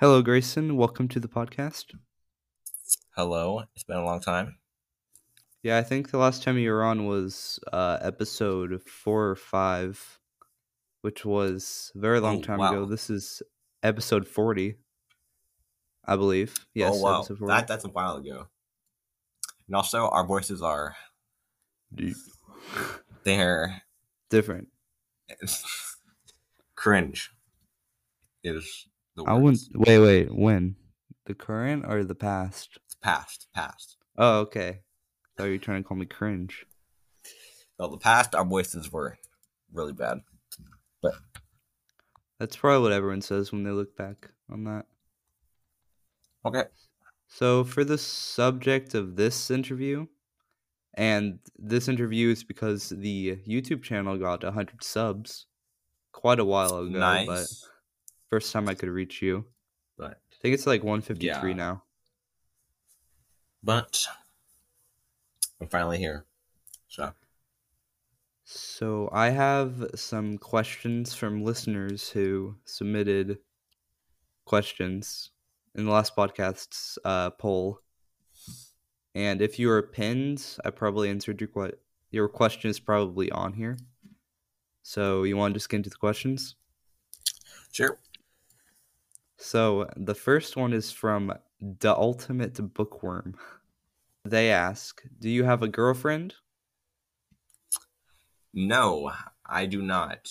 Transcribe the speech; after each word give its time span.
Hello, 0.00 0.22
Grayson. 0.22 0.76
Welcome 0.76 1.08
to 1.08 1.20
the 1.20 1.28
podcast. 1.28 1.86
Hello. 3.16 3.62
It's 3.74 3.84
been 3.84 3.96
a 3.96 4.04
long 4.04 4.20
time. 4.20 4.58
Yeah, 5.62 5.78
I 5.78 5.82
think 5.82 6.10
the 6.10 6.18
last 6.18 6.42
time 6.42 6.56
you 6.56 6.70
were 6.70 6.84
on 6.84 7.06
was 7.06 7.58
uh, 7.72 7.98
episode 8.00 8.80
four 8.82 9.28
or 9.28 9.34
five, 9.36 10.20
which 11.02 11.24
was 11.24 11.90
a 11.96 11.98
very 11.98 12.20
long 12.20 12.38
Oh, 12.38 12.42
time 12.42 12.58
wow. 12.58 12.72
ago. 12.72 12.84
This 12.84 13.10
is 13.10 13.42
episode 13.82 14.26
40, 14.26 14.76
I 16.04 16.16
believe. 16.16 16.54
Yes, 16.74 16.92
oh 16.96 17.02
wow, 17.02 17.22
40. 17.22 17.46
that 17.46 17.66
that's 17.66 17.84
a 17.84 17.88
while 17.88 18.16
ago. 18.16 18.46
And 19.66 19.74
also, 19.76 20.08
our 20.08 20.24
voices 20.26 20.62
are 20.62 20.94
Deep. 21.94 22.16
they're 23.24 23.82
Different. 24.30 24.68
cringe. 26.76 27.30
Is 28.44 28.86
the. 29.18 29.30
I 29.30 29.34
wouldn't. 29.34 29.60
Wait, 29.74 29.98
wait. 29.98 30.34
When? 30.34 30.76
The 31.26 31.34
current 31.34 31.84
or 31.86 32.04
the 32.04 32.14
past? 32.14 32.78
It's 32.86 32.94
past, 32.94 33.48
past. 33.54 33.96
Oh, 34.16 34.40
okay. 34.40 34.80
thought 35.36 35.44
you 35.44 35.52
were 35.52 35.58
trying 35.58 35.82
to 35.82 35.88
call 35.88 35.96
me 35.98 36.06
cringe. 36.06 36.66
Well, 37.78 37.90
the 37.90 37.98
past, 37.98 38.34
our 38.34 38.44
voices 38.44 38.90
were 38.90 39.18
really 39.72 39.92
bad. 39.92 40.18
But 41.02 41.14
that's 42.40 42.56
probably 42.56 42.82
what 42.82 42.92
everyone 42.92 43.20
says 43.20 43.52
when 43.52 43.62
they 43.62 43.70
look 43.70 43.96
back 43.96 44.30
on 44.50 44.64
that. 44.64 44.86
Okay. 46.44 46.64
So, 47.28 47.62
for 47.62 47.84
the 47.84 47.98
subject 47.98 48.94
of 48.94 49.16
this 49.16 49.50
interview, 49.50 50.06
and 50.94 51.38
this 51.58 51.88
interview 51.88 52.30
is 52.30 52.42
because 52.42 52.88
the 52.88 53.36
YouTube 53.46 53.82
channel 53.82 54.16
got 54.16 54.42
100 54.42 54.82
subs 54.82 55.46
quite 56.12 56.40
a 56.40 56.44
while 56.44 56.78
ago, 56.78 56.90
but 56.92 57.26
nice. 57.26 57.68
First 58.30 58.52
time 58.52 58.68
I 58.68 58.74
could 58.74 58.88
reach 58.88 59.22
you. 59.22 59.44
But 59.96 60.20
I 60.32 60.36
think 60.40 60.54
it's 60.54 60.66
like 60.66 60.82
153 60.82 61.50
Yeah. 61.50 61.56
now. 61.56 61.82
but 63.62 64.06
I'm 65.60 65.68
finally 65.68 65.98
here. 65.98 66.24
So 66.88 67.12
So, 68.44 69.10
I 69.12 69.30
have 69.30 69.90
some 69.94 70.38
questions 70.38 71.14
from 71.14 71.44
listeners 71.44 72.08
who 72.10 72.56
submitted 72.64 73.38
questions 74.46 75.30
in 75.74 75.84
the 75.84 75.90
last 75.90 76.16
podcast's 76.16 76.98
uh, 77.04 77.30
poll. 77.30 77.80
And 79.14 79.42
if 79.42 79.58
you 79.58 79.68
were 79.68 79.82
pinned, 79.82 80.44
I 80.64 80.70
probably 80.70 81.10
answered 81.10 81.40
your 81.40 81.48
que- 81.48 81.76
your 82.10 82.28
question 82.28 82.70
is 82.70 82.78
probably 82.80 83.30
on 83.32 83.52
here. 83.52 83.76
So, 84.82 85.24
you 85.24 85.36
want 85.36 85.52
to 85.52 85.58
just 85.58 85.68
get 85.68 85.78
into 85.78 85.90
the 85.90 85.96
questions? 85.96 86.54
sure. 87.72 87.98
So, 89.38 89.88
the 89.96 90.16
first 90.16 90.56
one 90.56 90.72
is 90.72 90.90
from 90.90 91.32
The 91.60 91.94
Ultimate 91.94 92.74
Bookworm. 92.74 93.36
They 94.24 94.50
ask, 94.50 95.00
Do 95.20 95.30
you 95.30 95.44
have 95.44 95.62
a 95.62 95.68
girlfriend? 95.68 96.34
No, 98.52 99.12
I 99.46 99.66
do 99.66 99.80
not. 99.80 100.28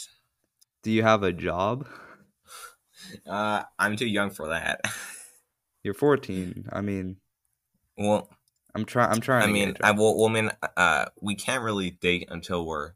Do 0.84 0.92
you 0.92 1.04
have 1.04 1.24
a 1.24 1.32
job? 1.32 1.88
Uh, 3.26 3.64
I'm 3.80 3.96
too 3.96 4.08
young 4.08 4.30
for 4.30 4.50
that. 4.50 4.82
You're 5.84 5.94
14. 5.94 6.68
I 6.74 6.82
mean, 6.82 7.16
well, 7.98 8.30
I'm 8.76 8.84
trying. 8.84 9.12
I'm 9.12 9.22
trying. 9.22 9.44
I 9.44 9.46
to 9.48 9.54
get 9.54 9.64
a 9.64 9.66
mean. 9.68 9.78
I 9.82 9.92
will. 9.92 10.18
Well, 10.18 10.30
I 10.30 10.34
mean, 10.34 10.52
uh, 10.76 11.06
we 11.22 11.36
can't 11.36 11.64
really 11.64 11.92
date 11.92 12.28
until 12.30 12.66
we're 12.66 12.92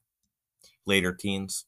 later 0.86 1.14
teens. 1.14 1.66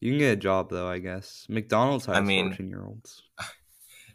You 0.00 0.12
can 0.12 0.18
get 0.18 0.32
a 0.32 0.36
job 0.36 0.70
though, 0.70 0.88
I 0.88 0.98
guess. 0.98 1.44
McDonald's 1.50 2.06
has 2.06 2.16
I 2.16 2.20
mean- 2.20 2.48
14 2.48 2.68
year 2.68 2.84
olds. 2.84 3.22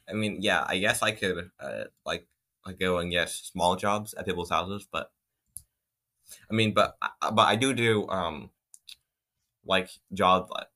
I 0.09 0.13
mean, 0.13 0.41
yeah, 0.41 0.65
I 0.67 0.77
guess 0.79 1.01
I 1.01 1.11
could 1.11 1.51
uh, 1.59 1.85
like 2.05 2.27
like 2.65 2.79
go 2.79 2.99
and 2.99 3.11
get 3.11 3.29
small 3.29 3.75
jobs 3.75 4.13
at 4.13 4.25
people's 4.25 4.49
houses, 4.49 4.87
but 4.89 5.11
I 6.49 6.53
mean, 6.53 6.73
but 6.73 6.97
I- 7.01 7.31
but 7.31 7.47
I 7.47 7.55
do 7.55 7.73
do 7.73 8.07
um 8.09 8.51
like 9.63 9.89
jobs 10.13 10.49
like 10.51 10.67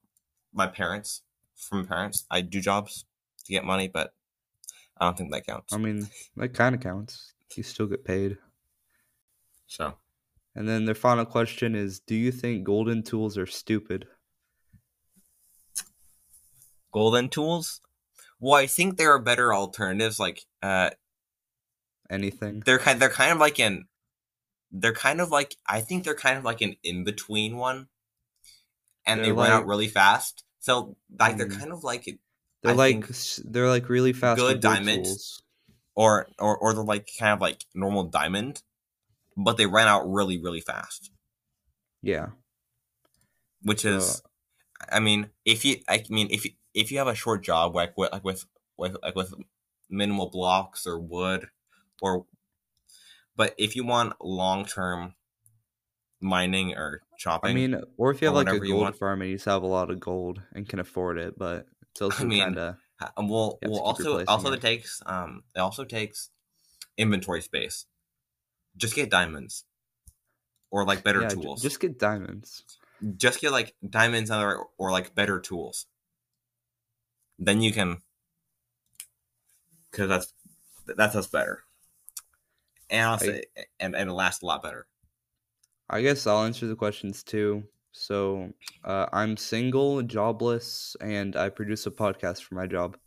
my 0.54 0.68
parents 0.68 1.24
from 1.56 1.88
parents. 1.88 2.26
I 2.32 2.42
do 2.42 2.62
jobs 2.62 3.06
to 3.46 3.52
get 3.54 3.66
money, 3.66 3.88
but 3.88 4.16
I 4.98 5.06
don't 5.06 5.18
think 5.18 5.34
that 5.34 5.46
counts. 5.48 5.72
I 5.72 5.78
mean, 5.78 6.08
that 6.36 6.54
kind 6.54 6.76
of 6.76 6.82
counts. 6.82 7.34
You 7.56 7.64
still 7.64 7.88
get 7.88 8.06
paid. 8.06 8.38
so 9.68 9.98
And 10.54 10.68
then 10.70 10.86
their 10.86 10.94
final 10.94 11.26
question 11.26 11.74
is 11.74 12.00
Do 12.00 12.14
you 12.14 12.32
think 12.32 12.64
golden 12.64 13.02
tools 13.02 13.36
are 13.36 13.48
stupid? 13.48 14.08
golden 16.92 17.30
tools. 17.30 17.82
Well, 18.40 18.54
I 18.56 18.68
think 18.68 18.98
there 18.98 19.12
are 19.14 19.20
better 19.20 19.54
alternatives. 19.54 20.20
Like 20.20 20.46
uh, 20.62 20.92
Anything? 22.10 22.62
they're 22.66 22.80
kind 22.80 23.00
they're 23.00 23.10
kind 23.10 23.32
of 23.32 23.38
like 23.40 23.60
an 23.60 23.88
they're 24.72 24.94
kind 24.94 25.22
of 25.22 25.30
like 25.32 25.56
I 25.68 25.82
think 25.82 26.04
they're 26.04 26.16
kind 26.16 26.38
of 26.38 26.44
like 26.44 26.62
an 26.62 26.76
in 26.84 27.04
between 27.04 27.58
one, 27.58 27.88
and 29.06 29.20
they 29.20 29.26
They're 29.26 29.34
run 29.34 29.52
out 29.52 29.68
really 29.68 29.88
fast. 29.88 30.44
So 30.60 30.98
like 31.20 31.38
they're 31.38 31.48
Mm. 31.48 31.60
kind 31.60 31.72
of 31.72 31.84
like 31.84 32.06
They're 32.64 32.72
I 32.72 32.76
like 32.76 33.06
they're 33.46 33.68
like 33.70 33.90
really 33.90 34.14
fast 34.14 34.40
good 34.40 34.60
diamonds. 34.60 35.42
or 35.96 36.28
or 36.40 36.58
or 36.58 36.74
they're 36.74 36.84
like 36.84 37.10
kind 37.20 37.34
of 37.34 37.42
like 37.42 37.66
normal 37.76 38.06
diamond, 38.06 38.64
but 39.38 39.58
they 39.58 39.66
run 39.66 39.88
out 39.88 40.10
really 40.10 40.38
really 40.42 40.62
fast. 40.62 41.12
Yeah. 42.02 42.30
Which 43.62 43.84
is, 43.86 44.22
I 44.90 45.00
mean, 45.00 45.30
if 45.46 45.66
you 45.66 45.78
I 45.88 46.04
mean 46.10 46.28
if 46.32 46.46
you, 46.46 46.52
if 46.80 46.92
you 46.92 46.98
have 46.98 47.08
a 47.08 47.16
short 47.16 47.44
job 47.44 47.76
like 47.76 47.98
with 47.98 48.12
like 48.12 48.24
with 48.24 48.46
with 48.78 48.96
like 49.04 49.16
with 49.16 49.34
minimal 49.90 50.30
blocks 50.30 50.88
or 50.88 51.00
wood, 51.00 51.48
or, 52.02 52.26
but 53.36 53.54
if 53.58 53.76
you 53.76 53.84
want 53.84 54.14
long 54.22 54.66
term 54.66 55.16
mining 56.22 56.74
or 56.74 57.02
chopping, 57.18 57.52
I 57.52 57.54
mean, 57.54 57.82
or 57.98 58.12
if 58.12 58.22
you 58.22 58.28
have 58.28 58.36
like 58.36 58.48
a 58.48 58.60
gold 58.60 58.96
farm 58.96 59.22
and 59.22 59.32
you 59.32 59.38
just 59.38 59.46
have 59.46 59.64
a 59.64 59.68
lot 59.68 59.90
of 59.90 60.00
gold 60.00 60.42
and 60.54 60.68
can 60.68 60.80
afford 60.80 61.18
it, 61.18 61.38
but 61.38 61.68
it's 61.92 62.02
also 62.02 62.26
mean, 62.26 62.44
kind 62.44 62.58
of 62.58 62.76
Ha- 63.00 63.14
um, 63.16 63.30
well, 63.30 63.60
You 63.62 63.70
have 63.70 63.72
to 63.72 63.72
well, 63.72 63.82
also, 63.82 64.26
also 64.26 64.52
it. 64.52 64.56
it 64.56 64.62
takes 64.62 65.02
um, 65.06 65.44
it 65.56 65.60
also 65.60 65.86
takes 65.86 66.32
inventory 66.98 67.42
space. 67.42 67.86
Just 68.76 68.94
get 68.94 69.10
diamonds, 69.10 69.64
or 70.70 70.86
like 70.86 71.04
better 71.04 71.22
yeah, 71.22 71.30
tools. 71.30 71.62
just 71.62 71.80
get 71.80 71.98
diamonds. 71.98 72.64
just 73.16 73.40
get 73.40 73.52
like 73.52 73.74
diamonds 73.88 74.32
or, 74.32 74.68
or 74.78 74.92
like 74.92 75.16
better 75.16 75.40
tools. 75.40 75.86
Then 77.40 77.62
you 77.62 77.72
can, 77.72 78.02
because 79.90 80.10
that's 80.10 80.34
that's 80.98 81.16
us 81.16 81.28
better, 81.28 81.64
and 82.90 83.08
also 83.08 83.40
and 83.80 83.96
and 83.96 84.10
it 84.10 84.14
lasts 84.14 84.44
a 84.44 84.46
lot 84.46 84.62
better. 84.62 84.88
I 85.90 86.02
guess 86.02 86.28
I'll 86.28 86.44
answer 86.44 86.68
the 86.68 86.76
questions 86.76 87.24
too. 87.24 87.64
So, 87.92 88.54
uh, 88.84 89.08
I'm 89.12 89.36
single, 89.36 90.04
jobless, 90.04 90.96
and 91.02 91.36
I 91.36 91.50
produce 91.50 91.88
a 91.88 91.92
podcast 91.92 92.44
for 92.44 92.56
my 92.56 92.68
job. 92.68 92.98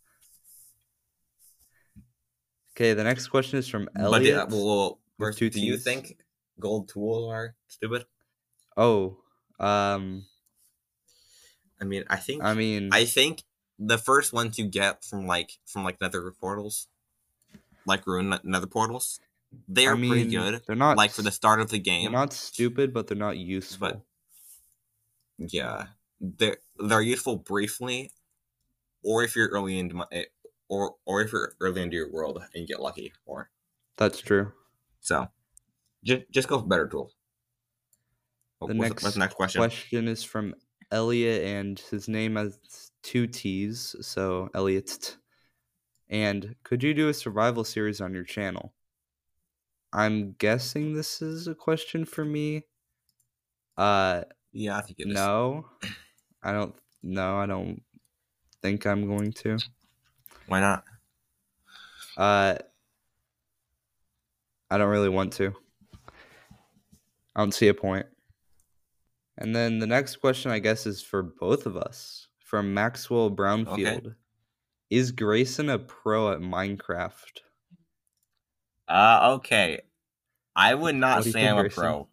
Okay, 2.75 2.95
the 2.95 3.05
next 3.05 3.29
question 3.29 3.59
is 3.59 3.69
from 3.69 3.89
But 3.95 4.03
Elliot. 4.03 4.25
yeah, 4.25 4.45
well, 4.45 4.99
well, 5.19 5.33
two 5.33 5.51
do 5.51 5.61
you 5.61 5.77
think 5.77 6.19
gold 6.59 6.89
tools 6.89 7.31
are 7.31 7.55
stupid? 7.69 8.07
oh, 8.77 9.19
um, 9.61 10.25
I 11.81 11.85
mean, 11.85 12.05
I 12.09 12.17
think 12.17 12.43
I 12.43 12.55
mean, 12.55 12.89
I 12.93 13.05
think 13.05 13.45
the 13.79 13.99
first 13.99 14.33
ones 14.33 14.59
you 14.59 14.67
get 14.67 15.05
from 15.05 15.27
like 15.27 15.59
from 15.67 15.85
like 15.85 16.01
nether 16.01 16.31
portals, 16.33 16.89
like 17.87 18.07
ruin 18.07 18.39
nether 18.45 18.67
portals, 18.67 19.21
they 19.69 19.87
I 19.87 19.91
are 19.91 19.97
pretty 19.97 20.31
good. 20.31 20.63
They're 20.67 20.77
not 20.77 20.97
Like 20.97 21.11
for 21.11 21.23
the 21.23 21.33
start 21.33 21.61
of 21.61 21.71
the 21.71 21.79
game. 21.79 22.05
They're 22.05 22.13
not 22.21 22.33
stupid, 22.33 22.93
but 22.93 23.07
they're 23.07 23.17
not 23.17 23.37
useful. 23.39 24.05
yeah, 25.39 25.87
they're 26.21 26.59
they're 26.79 27.01
useful 27.03 27.37
briefly, 27.37 28.13
or 29.03 29.23
if 29.25 29.37
you're 29.37 29.49
early 29.49 29.79
into 29.79 29.95
my, 29.97 30.07
or 30.69 30.97
or 31.07 31.21
if 31.23 31.33
you're 31.33 31.55
early 31.61 31.83
into 31.83 31.97
your 31.97 32.11
world 32.11 32.39
and 32.55 32.63
you 32.63 32.67
get 32.67 32.81
lucky, 32.81 33.13
or 33.27 33.51
That's 33.97 34.21
true. 34.21 34.53
so. 35.01 35.29
Just 36.05 36.31
just 36.31 36.49
go 36.49 36.61
for 36.61 36.67
better 36.67 36.89
tools. 36.89 37.17
The 38.67 38.75
What's 38.75 38.91
next, 38.91 39.03
what's 39.03 39.15
the 39.15 39.21
next 39.21 39.35
question? 39.35 39.61
question 39.61 40.09
is 40.09 40.23
from 40.25 40.55
Elliot, 40.91 41.43
and 41.45 41.79
his 41.79 42.09
name 42.09 42.37
has 42.37 42.92
two 43.03 43.27
T's, 43.27 43.95
so 44.01 44.49
Elliot. 44.55 45.17
And 46.09 46.57
could 46.63 46.83
you 46.83 46.93
do 46.95 47.09
a 47.09 47.15
survival 47.15 47.65
series 47.65 48.01
on 48.01 48.13
your 48.15 48.25
channel? 48.25 48.75
I'm 49.93 50.33
guessing 50.33 50.95
this 50.95 51.21
is 51.23 51.47
a 51.49 51.55
question 51.55 52.05
for 52.05 52.25
me. 52.25 52.65
Uh, 53.77 54.23
Yeah, 54.53 54.77
I 54.77 54.83
think 54.83 55.01
it 55.01 55.09
is. 55.09 55.15
no, 55.15 55.67
I 56.43 56.53
don't. 56.53 56.75
No, 57.03 57.39
I 57.39 57.47
don't 57.47 57.83
think 58.63 58.87
I'm 58.87 59.07
going 59.07 59.33
to. 59.33 59.59
Why 60.47 60.61
not? 60.61 60.85
Uh, 62.17 62.57
I 64.71 64.79
don't 64.79 64.91
really 64.91 65.09
want 65.09 65.33
to. 65.35 65.55
I 67.35 67.41
don't 67.41 67.53
see 67.53 67.69
a 67.69 67.75
point. 67.75 68.07
And 69.39 69.57
then 69.57 69.79
the 69.79 69.87
next 69.87 70.17
question, 70.17 70.51
I 70.51 70.59
guess, 70.59 70.87
is 70.87 71.03
for 71.03 71.23
both 71.23 71.67
of 71.67 71.77
us 71.77 72.29
from 72.53 72.75
Maxwell 72.75 73.31
Brownfield. 73.31 74.15
Is 74.91 75.11
Grayson 75.11 75.71
a 75.71 75.79
pro 75.79 76.33
at 76.33 76.41
Minecraft? 76.41 77.41
Uh, 78.87 79.37
okay. 79.37 79.81
I 80.55 80.75
would 80.75 80.97
not 80.97 81.25
say 81.25 81.49
I'm 81.49 81.57
a 81.57 81.61
Grayson? 81.63 81.83
pro. 81.83 82.09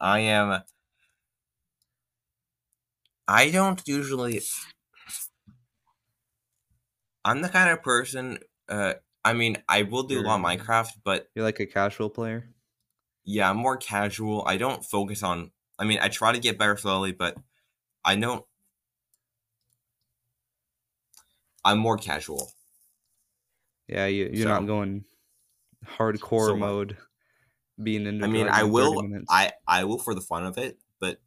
I 0.00 0.18
am. 0.18 0.60
I 3.28 3.50
don't 3.50 3.80
usually. 3.86 4.42
I'm 7.24 7.42
the 7.42 7.48
kind 7.48 7.70
of 7.70 7.80
person. 7.84 8.40
Uh, 8.68 8.94
I 9.24 9.34
mean, 9.34 9.58
I 9.68 9.82
will 9.84 10.02
do 10.02 10.18
a 10.20 10.22
lot 10.22 10.40
of 10.40 10.44
Minecraft, 10.44 10.88
but 11.04 11.28
You're 11.36 11.44
like 11.44 11.60
a 11.60 11.66
casual 11.66 12.10
player. 12.10 12.50
yeah, 13.24 13.48
I'm 13.48 13.56
more 13.56 13.76
casual. 13.76 14.42
I 14.48 14.56
don't 14.56 14.84
focus 14.84 15.22
on. 15.22 15.52
I 15.78 15.84
mean, 15.84 16.00
I 16.02 16.08
try 16.08 16.32
to 16.32 16.40
get 16.40 16.58
better 16.58 16.76
slowly, 16.76 17.12
but 17.12 17.36
I 18.04 18.16
don't. 18.16 18.44
I'm 21.66 21.78
more 21.78 21.98
casual. 21.98 22.52
Yeah, 23.88 24.06
you, 24.06 24.30
you're 24.32 24.44
So- 24.44 24.48
not 24.48 24.66
going 24.66 25.04
hardcore 25.84 26.46
So 26.46 26.56
mode. 26.56 26.96
Being 27.82 28.06
in. 28.06 28.24
I 28.24 28.26
mean, 28.26 28.48
I 28.48 28.62
will. 28.62 29.06
I 29.28 29.52
I 29.68 29.84
will 29.84 29.98
for 29.98 30.14
the 30.14 30.22
fun 30.22 30.46
of 30.46 30.56
it, 30.56 30.78
but 30.98 31.20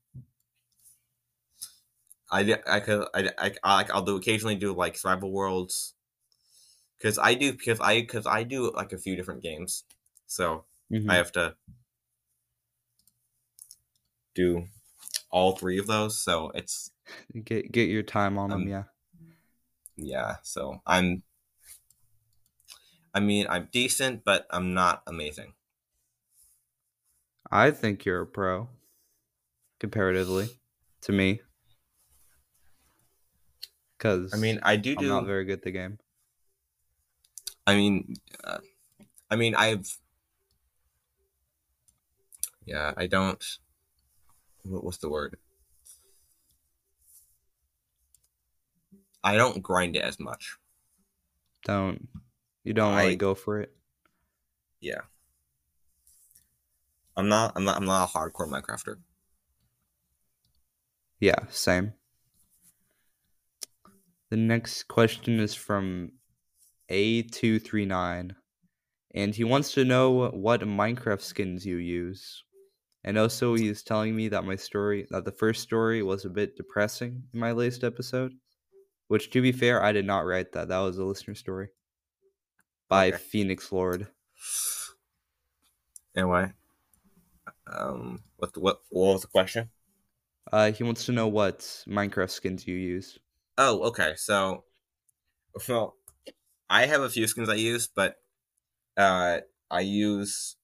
I 2.31 2.57
I 2.65 2.79
could 2.79 3.07
I 3.13 3.29
I 3.37 3.51
I 3.63 3.85
I'll 3.93 4.01
do 4.01 4.15
occasionally 4.15 4.55
do 4.55 4.73
like 4.73 4.97
survival 4.97 5.31
worlds 5.31 5.93
because 6.97 7.19
I 7.19 7.35
do 7.35 7.51
because 7.51 7.79
I 7.79 8.01
because 8.01 8.25
I 8.25 8.41
do 8.43 8.71
like 8.71 8.93
a 8.93 8.97
few 8.97 9.15
different 9.15 9.43
games, 9.43 9.83
so 10.25 10.65
Mhm. 10.91 11.07
I 11.07 11.15
have 11.17 11.31
to 11.33 11.55
do 14.33 14.65
all 15.29 15.51
three 15.55 15.77
of 15.77 15.85
those. 15.85 16.19
So 16.19 16.49
it's 16.55 16.89
get 17.43 17.71
get 17.71 17.89
your 17.89 18.01
time 18.03 18.39
on 18.39 18.49
them. 18.49 18.61
Um, 18.63 18.67
Yeah. 18.67 18.83
Yeah. 20.01 20.37
So 20.43 20.81
I'm. 20.85 21.23
I 23.13 23.19
mean, 23.19 23.47
I'm 23.49 23.67
decent, 23.71 24.23
but 24.23 24.45
I'm 24.51 24.73
not 24.73 25.01
amazing. 25.07 25.53
I 27.51 27.71
think 27.71 28.05
you're 28.05 28.21
a 28.21 28.27
pro, 28.27 28.69
comparatively, 29.79 30.49
to 31.01 31.11
me. 31.11 31.41
Because 33.97 34.33
I 34.33 34.37
mean, 34.37 34.59
I 34.61 34.75
do 34.75 34.91
I'm 34.91 35.03
do. 35.03 35.09
not 35.09 35.25
very 35.25 35.45
good 35.45 35.59
at 35.59 35.63
the 35.63 35.71
game. 35.71 35.97
I 37.65 37.75
mean, 37.75 38.15
uh, 38.43 38.59
I 39.29 39.35
mean, 39.35 39.55
I've. 39.55 39.97
Yeah, 42.65 42.93
I 42.95 43.07
don't. 43.07 43.43
What, 44.63 44.83
what's 44.83 44.99
the 44.99 45.09
word? 45.09 45.37
I 49.23 49.35
don't 49.35 49.61
grind 49.61 49.95
it 49.95 50.03
as 50.03 50.19
much. 50.19 50.57
Don't 51.65 52.07
you 52.63 52.73
don't 52.73 52.93
I- 52.93 53.05
like 53.05 53.17
go 53.17 53.35
for 53.35 53.59
it? 53.61 53.73
Yeah. 54.81 55.01
I'm 57.17 57.27
not. 57.27 57.51
I'm 57.55 57.65
not. 57.65 57.75
I'm 57.75 57.85
not 57.85 58.09
a 58.09 58.17
hardcore 58.17 58.47
Minecrafter. 58.47 58.95
Yeah, 61.19 61.39
same. 61.49 61.93
The 64.29 64.37
next 64.37 64.83
question 64.83 65.39
is 65.39 65.53
from 65.53 66.13
A239, 66.89 68.35
and 69.15 69.35
he 69.35 69.43
wants 69.43 69.73
to 69.73 69.83
know 69.83 70.29
what 70.29 70.61
Minecraft 70.61 71.21
skins 71.21 71.65
you 71.65 71.75
use. 71.77 72.43
And 73.03 73.17
also, 73.17 73.55
he's 73.55 73.83
telling 73.83 74.15
me 74.15 74.29
that 74.29 74.45
my 74.45 74.55
story, 74.55 75.07
that 75.09 75.25
the 75.25 75.31
first 75.31 75.61
story 75.61 76.03
was 76.03 76.23
a 76.23 76.29
bit 76.29 76.55
depressing 76.55 77.23
in 77.33 77.39
my 77.39 77.51
latest 77.51 77.83
episode. 77.83 78.33
Which, 79.09 79.29
to 79.31 79.41
be 79.41 79.51
fair, 79.51 79.83
I 79.83 79.91
did 79.91 80.05
not 80.05 80.25
write 80.25 80.53
that. 80.53 80.69
That 80.69 80.79
was 80.79 80.97
a 80.97 81.03
listener 81.03 81.35
story 81.35 81.71
by 82.89 83.11
Okay. 83.11 83.13
Phoenix 83.13 83.71
Lord. 83.71 84.07
Anyway, 86.15 86.53
um, 87.67 88.23
what 88.37 88.53
the, 88.53 88.59
what 88.59 88.81
what 88.89 89.13
was 89.13 89.21
the 89.21 89.27
question? 89.27 89.69
Uh, 90.51 90.71
he 90.71 90.83
wants 90.83 91.05
to 91.05 91.11
know 91.11 91.27
what 91.27 91.59
Minecraft 91.87 92.29
skins 92.29 92.67
you 92.67 92.75
use. 92.75 93.17
Oh, 93.57 93.83
okay. 93.89 94.15
So, 94.15 94.65
well, 95.67 95.97
I 96.69 96.85
have 96.87 97.01
a 97.01 97.09
few 97.09 97.27
skins 97.27 97.49
I 97.49 97.55
use, 97.55 97.87
but 97.87 98.17
uh, 98.97 99.41
I 99.71 99.81
use 99.81 100.57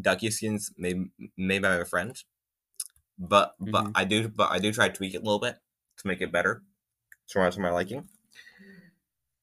ducky 0.00 0.30
skins 0.30 0.72
made 0.78 1.10
made 1.36 1.62
by 1.62 1.78
my 1.78 1.84
friend. 1.84 2.16
But 3.18 3.56
but 3.60 3.88
Mhm. 3.88 3.94
I 3.94 4.04
do 4.04 4.28
but 4.28 4.50
I 4.52 4.58
do 4.58 4.72
try 4.72 4.88
to 4.88 4.94
tweak 4.94 5.14
it 5.14 5.18
a 5.18 5.24
little 5.24 5.40
bit 5.40 5.58
to 5.98 6.06
make 6.06 6.20
it 6.20 6.32
better, 6.32 6.62
to 7.28 7.38
my 7.38 7.50
to 7.50 7.60
my 7.60 7.70
liking. 7.70 8.08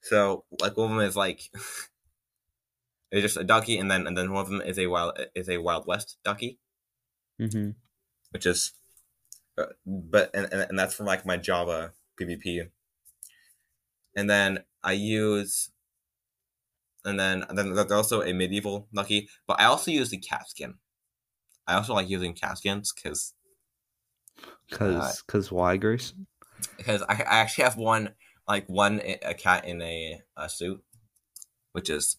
So 0.01 0.45
like 0.59 0.77
one 0.77 0.91
of 0.91 0.97
them 0.97 1.05
is 1.07 1.15
like 1.15 1.49
it's 3.11 3.21
just 3.21 3.37
a 3.37 3.43
ducky, 3.43 3.77
and 3.77 3.89
then 3.89 4.07
and 4.07 4.17
then 4.17 4.31
one 4.31 4.41
of 4.43 4.49
them 4.49 4.61
is 4.61 4.79
a 4.79 4.87
wild 4.87 5.19
is 5.35 5.49
a 5.49 5.57
Wild 5.57 5.85
West 5.87 6.17
ducky, 6.23 6.59
Mm-hmm. 7.39 7.71
which 8.31 8.45
is, 8.45 8.73
uh, 9.57 9.65
but 9.85 10.31
and, 10.33 10.51
and 10.53 10.77
that's 10.79 10.95
from 10.95 11.05
like 11.07 11.25
my 11.25 11.37
Java 11.37 11.93
PvP. 12.19 12.69
And 14.15 14.29
then 14.29 14.63
I 14.83 14.93
use, 14.93 15.71
and 17.05 17.19
then 17.19 17.43
and 17.43 17.57
then 17.57 17.73
there's 17.73 17.91
also 17.91 18.21
a 18.21 18.33
medieval 18.33 18.87
ducky, 18.93 19.29
but 19.47 19.59
I 19.59 19.65
also 19.65 19.91
use 19.91 20.09
the 20.09 20.17
cat 20.17 20.49
skin. 20.49 20.75
I 21.67 21.75
also 21.75 21.93
like 21.93 22.09
using 22.09 22.33
cat 22.33 22.57
skins 22.57 22.93
because 22.93 23.33
Cause, 24.71 25.21
cause 25.23 25.51
why, 25.51 25.77
Grace? 25.77 26.13
Because 26.77 27.01
I, 27.03 27.13
I 27.15 27.39
actually 27.39 27.65
have 27.65 27.77
one 27.77 28.13
like 28.47 28.67
one 28.67 29.01
a 29.23 29.33
cat 29.33 29.65
in 29.65 29.81
a, 29.81 30.21
a 30.35 30.49
suit, 30.49 30.83
which 31.71 31.89
is 31.89 32.17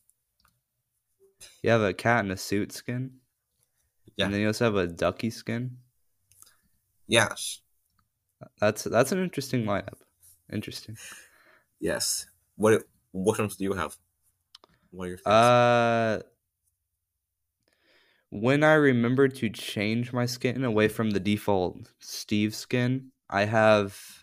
You 1.63 1.71
have 1.71 1.83
a 1.83 1.95
cat 1.95 2.25
in 2.25 2.31
a 2.31 2.37
suit 2.37 2.73
skin. 2.73 3.21
Yeah. 4.17 4.27
And 4.27 4.35
then 4.35 4.41
you 4.43 4.47
also 4.49 4.65
have 4.67 4.77
a 4.77 4.87
ducky 4.87 5.31
skin. 5.31 5.79
yes 7.07 7.61
That's 8.61 8.85
that's 8.85 9.13
an 9.13 9.23
interesting 9.23 9.65
lineup. 9.65 10.01
Interesting. 10.53 10.97
yes. 11.81 12.27
What 12.57 12.85
what 13.13 13.39
ones 13.39 13.57
do 13.57 13.65
you 13.65 13.73
have? 13.75 13.97
What 14.91 15.07
are 15.07 15.09
your 15.09 15.19
skins? 15.19 15.35
Uh 15.35 16.21
when 18.31 18.65
I 18.65 18.75
remember 18.75 19.29
to 19.29 19.51
change 19.51 20.13
my 20.13 20.27
skin 20.27 20.65
away 20.65 20.89
from 20.89 21.11
the 21.11 21.21
default 21.21 21.93
Steve 22.01 22.55
skin, 22.55 23.13
I 23.29 23.45
have 23.45 24.22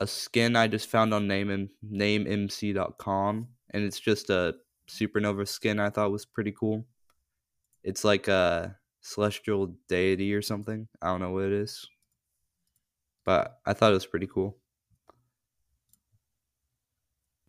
a 0.00 0.06
skin 0.06 0.56
I 0.56 0.66
just 0.68 0.88
found 0.88 1.14
on 1.14 1.26
name 1.28 1.70
namemc.com 1.84 3.48
and 3.70 3.84
it's 3.84 4.00
just 4.00 4.30
a 4.30 4.54
supernova 4.88 5.46
skin 5.48 5.80
I 5.80 5.90
thought 5.90 6.10
was 6.12 6.26
pretty 6.26 6.52
cool. 6.52 6.84
It's 7.82 8.04
like 8.04 8.28
a 8.28 8.76
celestial 9.00 9.76
deity 9.88 10.34
or 10.34 10.42
something. 10.42 10.88
I 11.02 11.08
don't 11.08 11.20
know 11.20 11.30
what 11.32 11.44
it 11.44 11.52
is. 11.52 11.86
But 13.24 13.58
I 13.64 13.72
thought 13.72 13.92
it 13.92 13.94
was 13.94 14.06
pretty 14.06 14.26
cool. 14.26 14.58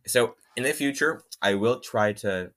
so 0.06 0.36
in 0.56 0.62
the 0.62 0.72
future 0.72 1.22
i 1.42 1.54
will 1.54 1.80
try 1.80 2.12
to 2.12 2.52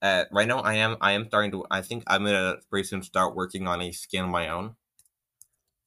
uh 0.00 0.24
right 0.32 0.48
now 0.48 0.60
i 0.60 0.72
am 0.74 0.96
i 1.02 1.12
am 1.12 1.26
starting 1.26 1.50
to 1.50 1.62
i 1.70 1.82
think 1.82 2.02
i'm 2.06 2.24
gonna 2.24 2.56
pretty 2.70 2.86
soon 2.88 3.02
start 3.02 3.36
working 3.36 3.66
on 3.68 3.82
a 3.82 3.92
skin 3.92 4.24
of 4.24 4.30
my 4.30 4.48
own 4.48 4.74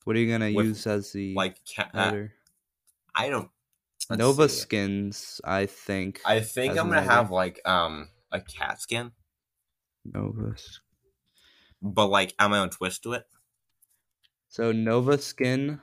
What 0.04 0.16
are 0.16 0.20
you 0.20 0.32
gonna 0.32 0.52
With, 0.54 0.68
use 0.68 0.86
as 0.86 1.12
the 1.12 1.34
like 1.34 1.58
ca- 1.76 1.90
uh? 1.96 2.12
I 3.16 3.30
don't 3.30 3.50
Nova 4.10 4.50
see. 4.50 4.56
skins, 4.60 5.42
I 5.44 5.66
think. 5.66 6.22
i 6.26 6.40
think 6.42 6.78
i'm 6.78 6.90
gonna 6.90 7.02
have 7.02 7.32
like 7.32 7.60
um 7.66 8.10
a 8.32 8.40
cat 8.42 8.82
skin 8.82 9.12
Nova. 10.06 10.56
but 11.82 12.08
like 12.08 12.34
add 12.40 12.50
my 12.50 12.60
own 12.60 12.70
twist 12.70 13.04
to 13.04 13.14
it 13.14 13.26
So 14.50 14.72
Nova 14.72 15.18
Skin 15.18 15.82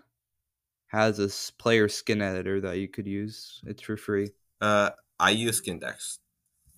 has 0.88 1.18
a 1.18 1.28
player 1.58 1.88
skin 1.88 2.22
editor 2.22 2.60
that 2.60 2.78
you 2.78 2.88
could 2.88 3.06
use. 3.06 3.60
It's 3.66 3.82
for 3.82 3.96
free. 3.96 4.30
uh 4.60 4.90
i 5.18 5.30
use 5.30 5.60
skindex 5.60 6.18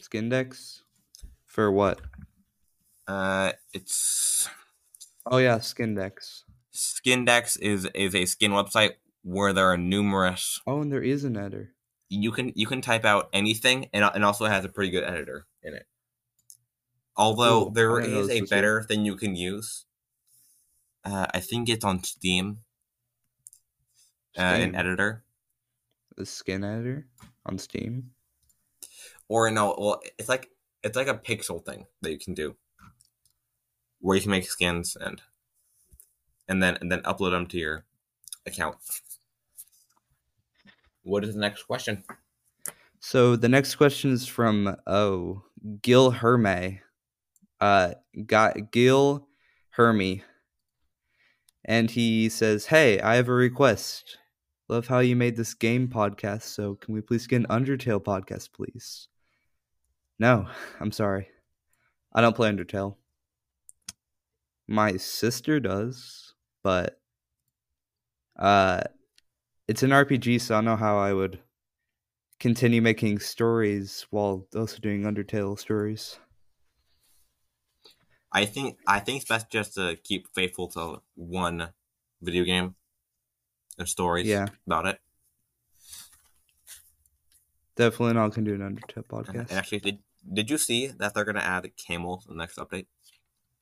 Skindex? 0.00 0.80
For 1.46 1.70
what? 1.70 2.00
uh 3.06 3.52
it's 3.72 4.48
Oh 5.24 5.38
yeah, 5.38 5.58
Skindex. 5.58 6.42
skindex 6.74 7.58
is 7.60 7.84
is 7.94 8.14
a 8.14 8.24
skin 8.26 8.50
website 8.52 8.94
where 9.22 9.52
there 9.52 9.70
are 9.70 9.76
numerous 9.76 10.60
Oh, 10.66 10.80
and 10.82 10.92
there 10.92 11.02
is 11.02 11.24
an 11.24 11.36
editor. 11.36 11.74
you 12.08 12.30
can 12.32 12.52
you 12.54 12.66
can 12.66 12.80
type 12.80 13.04
out 13.04 13.28
anything 13.32 13.88
and, 13.92 14.04
and 14.14 14.24
also 14.24 14.46
has 14.46 14.64
a 14.64 14.68
pretty 14.68 14.90
good 14.90 15.04
editor 15.04 15.46
in 15.62 15.74
it 15.74 15.86
although. 17.16 17.68
I 17.68 17.70
there 17.74 18.00
is 18.00 18.28
a 18.30 18.40
better 18.42 18.82
thing 18.82 19.04
you 19.04 19.16
can 19.16 19.36
use 19.36 19.86
uh, 21.04 21.26
i 21.34 21.40
think 21.40 21.68
it's 21.68 21.84
on 21.84 22.02
steam 22.04 22.58
uh, 24.38 24.40
an 24.42 24.74
editor 24.74 25.24
The 26.16 26.24
skin 26.26 26.64
editor 26.64 27.06
on 27.44 27.58
Steam. 27.58 28.10
or 29.28 29.50
no 29.50 29.74
well 29.78 30.00
it's 30.18 30.28
like 30.28 30.48
it's 30.82 30.96
like 30.96 31.08
a 31.08 31.14
pixel 31.14 31.64
thing 31.64 31.86
that 32.00 32.10
you 32.10 32.18
can 32.18 32.34
do 32.34 32.56
where 34.00 34.16
you 34.16 34.22
can 34.22 34.30
make 34.30 34.48
skins 34.50 34.96
and 35.00 35.22
and 36.48 36.62
then 36.62 36.76
and 36.80 36.90
then 36.90 37.02
upload 37.02 37.30
them 37.32 37.46
to 37.46 37.58
your 37.58 37.84
account 38.46 38.76
what 41.02 41.24
is 41.24 41.34
the 41.34 41.40
next 41.40 41.64
question 41.64 42.02
So 43.00 43.36
the 43.36 43.48
next 43.48 43.74
question 43.76 44.12
is 44.12 44.26
from 44.26 44.76
oh 44.86 45.42
Gil 45.82 46.10
Herme, 46.12 46.80
uh, 47.60 47.94
got 48.26 48.70
Gil 48.70 49.26
Hermy, 49.70 50.22
and 51.64 51.90
he 51.90 52.28
says, 52.28 52.66
"Hey, 52.66 53.00
I 53.00 53.16
have 53.16 53.28
a 53.28 53.32
request. 53.32 54.18
Love 54.68 54.86
how 54.86 55.00
you 55.00 55.16
made 55.16 55.36
this 55.36 55.54
game 55.54 55.88
podcast. 55.88 56.42
So 56.42 56.76
can 56.76 56.94
we 56.94 57.00
please 57.00 57.26
get 57.26 57.40
an 57.42 57.46
Undertale 57.48 58.02
podcast, 58.02 58.52
please?" 58.52 59.08
No, 60.18 60.46
I'm 60.80 60.92
sorry, 60.92 61.28
I 62.12 62.20
don't 62.20 62.36
play 62.36 62.50
Undertale. 62.50 62.96
My 64.68 64.96
sister 64.96 65.60
does, 65.60 66.34
but 66.62 67.00
uh, 68.38 68.82
it's 69.72 69.82
an 69.82 69.88
RPG, 69.88 70.38
so 70.38 70.54
I 70.54 70.58
don't 70.58 70.66
know 70.66 70.76
how 70.76 70.98
I 70.98 71.14
would 71.14 71.40
continue 72.38 72.82
making 72.82 73.20
stories 73.20 74.06
while 74.10 74.46
also 74.54 74.76
doing 74.80 75.04
Undertale 75.04 75.58
stories. 75.58 76.18
I 78.30 78.44
think 78.44 78.76
I 78.86 79.00
think 79.00 79.22
it's 79.22 79.28
best 79.30 79.48
just 79.48 79.76
to 79.76 79.96
keep 80.04 80.28
faithful 80.34 80.68
to 80.72 81.00
one 81.14 81.70
video 82.20 82.44
game 82.44 82.74
and 83.78 83.88
stories 83.88 84.26
Yeah. 84.26 84.48
about 84.66 84.84
it. 84.84 85.00
Definitely 87.76 88.12
not 88.12 88.34
gonna 88.34 88.54
do 88.54 88.62
an 88.62 88.76
Undertale 88.76 89.04
podcast. 89.04 89.48
And 89.48 89.52
actually, 89.52 89.80
did 89.80 89.98
did 90.34 90.50
you 90.50 90.58
see 90.58 90.88
that 90.88 91.14
they're 91.14 91.24
gonna 91.24 91.40
add 91.40 91.74
camels 91.78 92.26
in 92.28 92.36
the 92.36 92.42
next 92.42 92.58
update, 92.58 92.88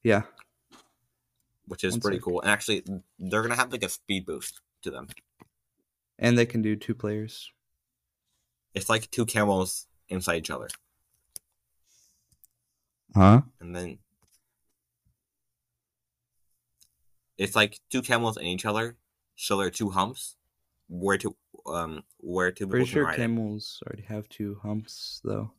Yeah, 0.03 0.23
which 1.67 1.85
is 1.85 1.95
One 1.95 2.01
pretty 2.01 2.17
sec. 2.17 2.25
cool. 2.25 2.41
And 2.41 2.51
actually, 2.51 2.83
they're 3.21 3.43
gonna 3.43 3.55
have 3.55 3.71
like 3.71 3.85
a 3.85 3.89
speed 3.89 4.27
boost 4.27 4.61
to 4.83 4.91
them. 4.91 5.07
And 6.21 6.39
they 6.39 6.47
can 6.47 6.63
do 6.63 6.77
two 6.77 6.95
players. 6.95 7.51
It's 8.75 8.89
like 8.89 9.11
two 9.11 9.27
camels 9.27 9.89
inside 10.09 10.37
each 10.37 10.51
other, 10.51 10.69
Huh? 13.17 13.41
and 13.61 13.75
then 13.75 13.99
it's 17.39 17.57
like 17.57 17.81
two 17.91 18.03
camels 18.03 18.37
in 18.37 18.45
each 18.45 18.65
other. 18.67 18.97
So 19.35 19.57
there 19.57 19.67
are 19.67 19.71
two 19.71 19.91
humps 19.91 20.37
where 20.89 21.19
to 21.19 21.35
um 21.67 22.05
where 22.19 22.51
to 22.53 22.67
people 22.67 22.71
Pretty 22.71 22.87
sure 22.87 23.05
ride 23.05 23.15
it. 23.15 23.17
camels 23.17 23.83
already 23.87 24.03
have 24.03 24.29
two 24.29 24.61
humps, 24.63 25.21
though. 25.25 25.51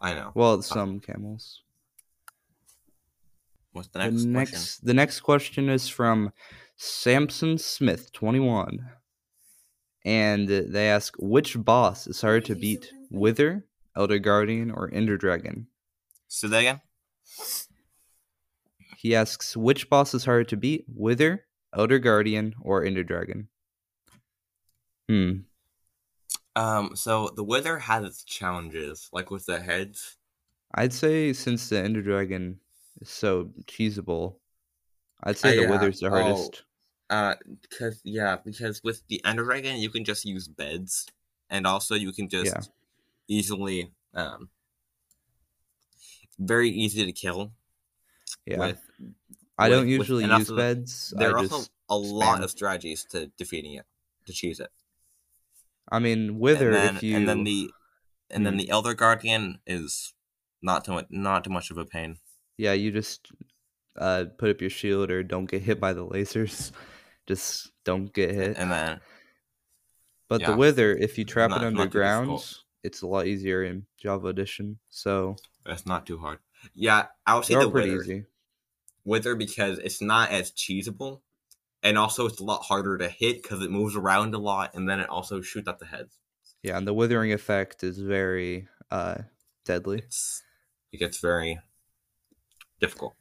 I 0.00 0.14
know. 0.14 0.30
Well, 0.34 0.62
some 0.62 1.00
camels. 1.00 1.62
What's 3.72 3.88
the 3.88 3.98
next? 3.98 4.22
The 4.22 4.26
next, 4.26 4.50
next, 4.50 4.50
question? 4.50 4.86
the 4.86 4.94
next 4.94 5.20
question 5.20 5.68
is 5.68 5.88
from 5.88 6.32
Samson 6.82 7.58
Smith, 7.58 8.10
twenty-one, 8.12 8.78
and 10.06 10.48
they 10.48 10.88
ask 10.88 11.14
which 11.18 11.62
boss 11.62 12.06
is 12.06 12.22
harder 12.22 12.40
to 12.46 12.54
beat, 12.54 12.90
Wither, 13.10 13.66
Elder 13.94 14.18
Guardian, 14.18 14.70
or 14.70 14.88
Ender 14.90 15.18
Dragon. 15.18 15.66
Say 16.28 16.48
that 16.48 16.58
again. 16.58 16.80
He 18.96 19.14
asks 19.14 19.54
which 19.58 19.90
boss 19.90 20.14
is 20.14 20.24
harder 20.24 20.44
to 20.44 20.56
beat, 20.56 20.86
Wither, 20.88 21.44
Elder 21.76 21.98
Guardian, 21.98 22.54
or 22.62 22.82
Ender 22.82 23.04
Dragon. 23.04 23.48
Hmm. 25.06 25.32
Um, 26.56 26.96
so 26.96 27.30
the 27.36 27.44
Wither 27.44 27.78
has 27.78 28.04
its 28.04 28.24
challenges, 28.24 29.10
like 29.12 29.30
with 29.30 29.44
the 29.44 29.60
heads. 29.60 30.16
I'd 30.74 30.94
say 30.94 31.34
since 31.34 31.68
the 31.68 31.78
Ender 31.78 32.00
Dragon 32.00 32.58
is 33.02 33.10
so 33.10 33.50
cheesable, 33.66 34.36
I'd 35.22 35.36
say 35.36 35.50
Uh, 35.50 35.56
the 35.56 35.62
yeah. 35.62 35.70
Wither's 35.70 36.00
the 36.00 36.08
Oh. 36.10 36.50
Uh, 37.10 37.34
because 37.62 38.00
yeah, 38.04 38.36
because 38.44 38.80
with 38.84 39.02
the 39.08 39.20
Ender 39.24 39.42
Dragon 39.44 39.76
you 39.78 39.90
can 39.90 40.04
just 40.04 40.24
use 40.24 40.46
beds, 40.48 41.06
and 41.50 41.66
also 41.66 41.94
you 41.96 42.12
can 42.12 42.28
just 42.28 42.46
Yeah. 42.54 42.60
easily 43.28 43.90
um, 44.14 44.48
very 46.38 46.70
easy 46.70 47.04
to 47.04 47.12
kill. 47.12 47.52
Yeah. 48.46 48.58
With 48.60 48.80
I 49.58 49.68
don't 49.68 49.82
with- 49.86 49.90
usually 49.98 50.24
use 50.24 50.46
the- 50.46 50.56
beds. 50.56 51.12
there 51.16 51.30
I 51.30 51.32
are 51.32 51.38
also 51.38 51.64
a 51.88 51.96
lot 51.96 52.42
of 52.42 52.50
strategies 52.50 53.04
to 53.06 53.26
defeating 53.36 53.74
it, 53.74 53.86
to 54.26 54.32
choose 54.32 54.60
it. 54.60 54.70
I 55.90 55.98
mean, 55.98 56.38
Wither. 56.38 56.68
and 56.70 56.74
then, 56.76 56.96
if 56.96 57.02
you 57.02 57.16
and 57.16 57.28
then 57.28 57.44
the 57.44 57.70
and 58.30 58.46
then 58.46 58.52
Hmm. 58.54 58.58
the 58.60 58.70
Elder 58.70 58.94
Guardian 58.94 59.58
is 59.66 60.14
not 60.62 60.84
too 60.84 60.92
much, 60.92 61.06
not 61.10 61.42
too 61.42 61.50
much 61.50 61.70
of 61.72 61.78
a 61.78 61.84
pain. 61.84 62.18
yeah, 62.56 62.72
you 62.72 62.92
just 62.92 63.32
uh 63.96 64.26
put 64.38 64.50
up 64.50 64.60
your 64.60 64.70
shield 64.70 65.10
or 65.10 65.22
don't 65.24 65.46
get 65.50 65.62
hit 65.62 65.80
by 65.80 65.92
the 65.92 66.06
lasers. 66.06 66.70
Just 67.30 67.70
don't 67.84 68.12
get 68.12 68.34
hit. 68.34 68.56
And 68.58 68.70
then 68.70 69.00
But 70.28 70.44
the. 70.44 70.56
Wither, 70.56 70.96
if 70.96 71.16
you 71.16 71.24
trap 71.24 71.50
Not- 71.50 71.62
it 71.62 71.66
underground, 71.66 72.40
it's 72.82 73.02
a 73.02 73.06
lot 73.06 73.26
easier 73.26 73.62
in 73.62 73.86
Java 73.98 74.26
Edition. 74.28 74.78
So 74.88 75.36
that's 75.64 75.86
not 75.86 76.06
too 76.06 76.18
hard. 76.18 76.40
Yeah, 76.74 77.06
I 77.24 77.36
would 77.36 77.44
say 77.44 77.54
the 77.54 77.70
pretty 77.70 77.90
Wither. 77.92 78.02
easy. 78.02 78.24
Wither 79.04 79.34
because 79.36 79.78
it's 79.78 80.02
not 80.02 80.30
as 80.30 80.50
cheesable, 80.50 81.20
and 81.82 81.96
also 81.96 82.26
it's 82.26 82.40
a 82.40 82.44
lot 82.44 82.62
harder 82.64 82.98
to 82.98 83.08
hit 83.08 83.42
because 83.42 83.62
it 83.62 83.70
moves 83.70 83.94
around 83.96 84.34
a 84.34 84.38
lot, 84.38 84.74
and 84.74 84.88
then 84.88 84.98
it 85.00 85.08
also 85.08 85.40
shoots 85.40 85.68
at 85.68 85.78
the 85.78 85.86
heads. 85.86 86.18
Yeah, 86.62 86.76
and 86.76 86.86
the 86.86 86.92
withering 86.92 87.32
effect 87.32 87.82
is 87.84 87.98
very 87.98 88.68
uh 88.90 89.18
deadly. 89.64 89.98
It's 89.98 90.42
it 90.92 90.98
gets 90.98 91.18
very 91.20 91.60
difficult. 92.80 93.14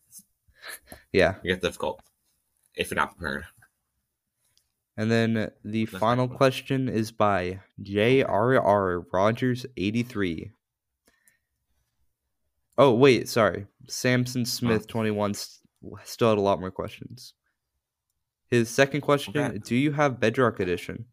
Yeah. 1.14 1.36
It 1.44 1.48
gets 1.50 1.62
difficult 1.62 2.02
if 2.76 2.90
you're 2.92 2.96
not 2.96 3.16
prepared. 3.18 3.46
And 5.00 5.10
then 5.10 5.50
the 5.64 5.86
That's 5.86 5.98
final 5.98 6.28
my 6.28 6.36
question 6.36 6.90
is 6.90 7.10
by 7.10 7.62
J.R.R. 7.82 9.06
Rogers 9.14 9.66
83. 9.78 10.52
Oh, 12.78 12.94
wait, 12.94 13.30
sorry. 13.30 13.66
Samson 13.88 14.44
Smith 14.44 14.88
21 14.88 15.32
s- 15.32 15.62
still 16.04 16.32
had 16.32 16.38
a 16.38 16.42
lot 16.42 16.60
more 16.60 16.70
questions. 16.70 17.34
His 18.52 18.70
second 18.70 19.00
question 19.00 19.38
Okay. 19.38 19.58
Do 19.60 19.74
you 19.78 19.94
have 19.94 20.20
Bedrock 20.20 20.60
Edition? 20.60 21.06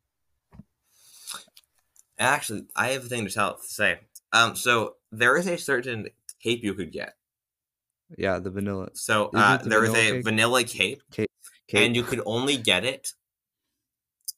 Actually, 2.19 2.65
I 2.75 2.89
have 2.89 3.05
a 3.05 3.09
thing 3.09 3.25
to 3.25 3.33
tell 3.33 3.55
to 3.57 3.63
say. 3.63 4.01
Um, 4.33 4.57
so 4.57 4.97
there 5.13 5.37
is 5.37 5.47
a 5.47 5.57
certain 5.59 6.09
cape 6.43 6.65
you 6.65 6.75
could 6.75 6.91
get. 6.91 7.15
Yeah, 8.19 8.41
the 8.41 8.51
vanilla 8.51 8.89
So 8.95 9.27
Is 9.29 9.31
uh, 9.35 9.59
the 9.59 9.69
there 9.69 9.85
is 9.85 9.91
vanilla 9.91 10.09
a 10.09 10.13
cake? 10.13 10.25
vanilla 10.25 10.65
cape, 10.65 11.03
cape. 11.13 11.29
and 11.73 11.95
you 11.95 12.03
could 12.03 12.23
only 12.27 12.57
get 12.57 12.85
it. 12.85 13.13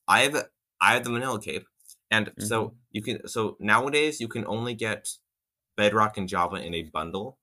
I 0.09 0.21
have 0.21 0.49
I 0.81 0.95
have 0.95 1.05
the 1.05 1.11
vanilla 1.11 1.41
cape, 1.41 1.67
and 2.11 2.33
so 2.38 2.65
Mm-hmm. 2.65 2.77
you 2.93 3.03
can 3.03 3.29
so 3.29 3.57
nowadays 3.61 4.21
you 4.21 4.29
can 4.29 4.45
only 4.47 4.75
get 4.75 5.09
Bedrock 5.77 6.17
and 6.17 6.29
Java 6.29 6.57
in 6.57 6.75
a 6.75 6.83
bundle. 6.83 7.38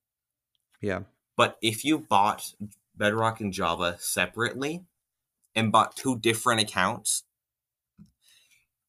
Yeah. 0.81 1.01
But 1.37 1.57
if 1.61 1.85
you 1.85 1.99
bought 1.99 2.53
Bedrock 2.95 3.39
and 3.39 3.53
Java 3.53 3.97
separately 3.99 4.83
and 5.53 5.71
bought 5.71 5.95
two 5.95 6.17
different 6.17 6.61
accounts, 6.61 7.23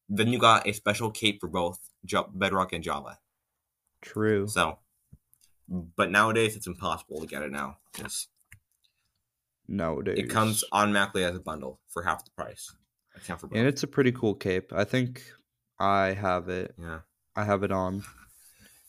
then 0.09 0.29
you 0.29 0.39
got 0.39 0.67
a 0.67 0.73
special 0.73 1.11
cape 1.11 1.39
for 1.41 1.47
both 1.47 1.79
Bedrock 2.33 2.73
and 2.73 2.83
Java. 2.83 3.19
True. 4.01 4.47
So, 4.47 4.79
but 5.67 6.09
nowadays 6.11 6.55
it's 6.55 6.67
impossible 6.67 7.19
to 7.21 7.27
get 7.27 7.41
it 7.41 7.51
now. 7.51 7.77
Nowadays. 9.67 10.19
It 10.19 10.29
comes 10.29 10.63
automatically 10.71 11.25
as 11.25 11.35
a 11.35 11.41
bundle 11.41 11.79
for 11.89 12.03
half 12.03 12.23
the 12.23 12.31
price. 12.31 12.73
For 13.21 13.47
both. 13.47 13.57
And 13.57 13.67
it's 13.67 13.83
a 13.83 13.87
pretty 13.87 14.11
cool 14.11 14.33
cape. 14.35 14.71
I 14.73 14.83
think 14.83 15.23
I 15.79 16.07
have 16.13 16.49
it. 16.49 16.73
yeah. 16.79 16.99
I 17.35 17.43
have 17.45 17.63
it 17.63 17.71
on 17.71 18.03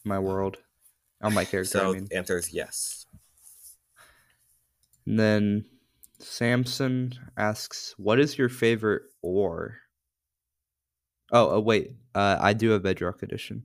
my 0.05 0.19
world. 0.19 0.57
On 1.21 1.35
my 1.35 1.45
character, 1.45 1.79
So 1.79 1.91
I 1.91 1.93
mean. 1.95 2.07
the 2.11 2.17
answer 2.17 2.39
is 2.39 2.53
yes. 2.53 3.07
And 5.07 5.19
then 5.19 5.65
Samson 6.21 7.13
asks, 7.37 7.95
"What 7.99 8.21
is 8.21 8.39
your 8.39 8.49
favorite 8.49 9.03
ore?" 9.23 9.79
Oh, 11.33 11.51
oh 11.57 11.61
wait, 11.61 11.93
uh, 12.15 12.37
I 12.41 12.53
do 12.53 12.71
have 12.71 12.83
Bedrock 12.83 13.23
Edition. 13.23 13.65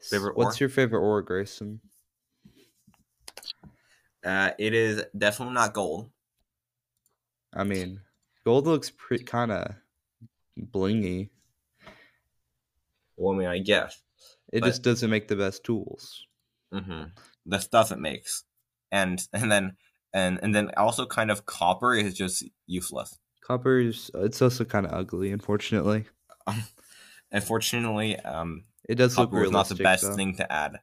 Favorite 0.00 0.36
What's 0.36 0.56
ore? 0.56 0.60
your 0.60 0.68
favorite 0.68 1.00
ore, 1.00 1.22
Grayson? 1.22 1.80
Uh, 4.24 4.50
it 4.58 4.72
is 4.74 5.04
definitely 5.16 5.54
not 5.54 5.72
gold. 5.74 6.10
I 7.54 7.64
mean, 7.64 8.00
gold 8.44 8.66
looks 8.66 8.90
pretty 8.90 9.24
kind 9.24 9.52
of 9.52 9.74
blingy. 10.58 11.30
Well, 13.16 13.34
I 13.34 13.38
mean, 13.38 13.48
I 13.48 13.58
guess. 13.58 14.00
It 14.52 14.60
But- 14.60 14.66
just 14.66 14.82
doesn't 14.82 15.10
make 15.10 15.28
the 15.28 15.36
best 15.36 15.64
tools. 15.64 16.26
hmm 16.72 17.04
The 17.46 17.60
stuff 17.60 17.92
it 17.92 17.98
makes, 18.00 18.44
and 18.90 19.20
and 19.32 19.50
then 19.52 19.76
and 20.12 20.40
and 20.42 20.54
then 20.54 20.70
also 20.76 21.06
kind 21.06 21.30
of 21.30 21.46
copper 21.46 21.94
is 21.94 22.14
just 22.14 22.44
useless. 22.66 23.18
Copper 23.46 23.78
is 23.78 24.10
it's 24.14 24.40
also 24.42 24.64
kind 24.64 24.86
of 24.86 24.92
ugly, 24.92 25.30
unfortunately. 25.30 26.06
Unfortunately, 27.32 28.16
um, 28.20 28.64
It 28.88 28.94
does 28.96 29.18
look 29.18 29.30
copper 29.30 29.50
not 29.50 29.68
the 29.68 29.74
best 29.74 30.04
though. 30.04 30.14
thing 30.14 30.36
to 30.36 30.50
add. 30.52 30.80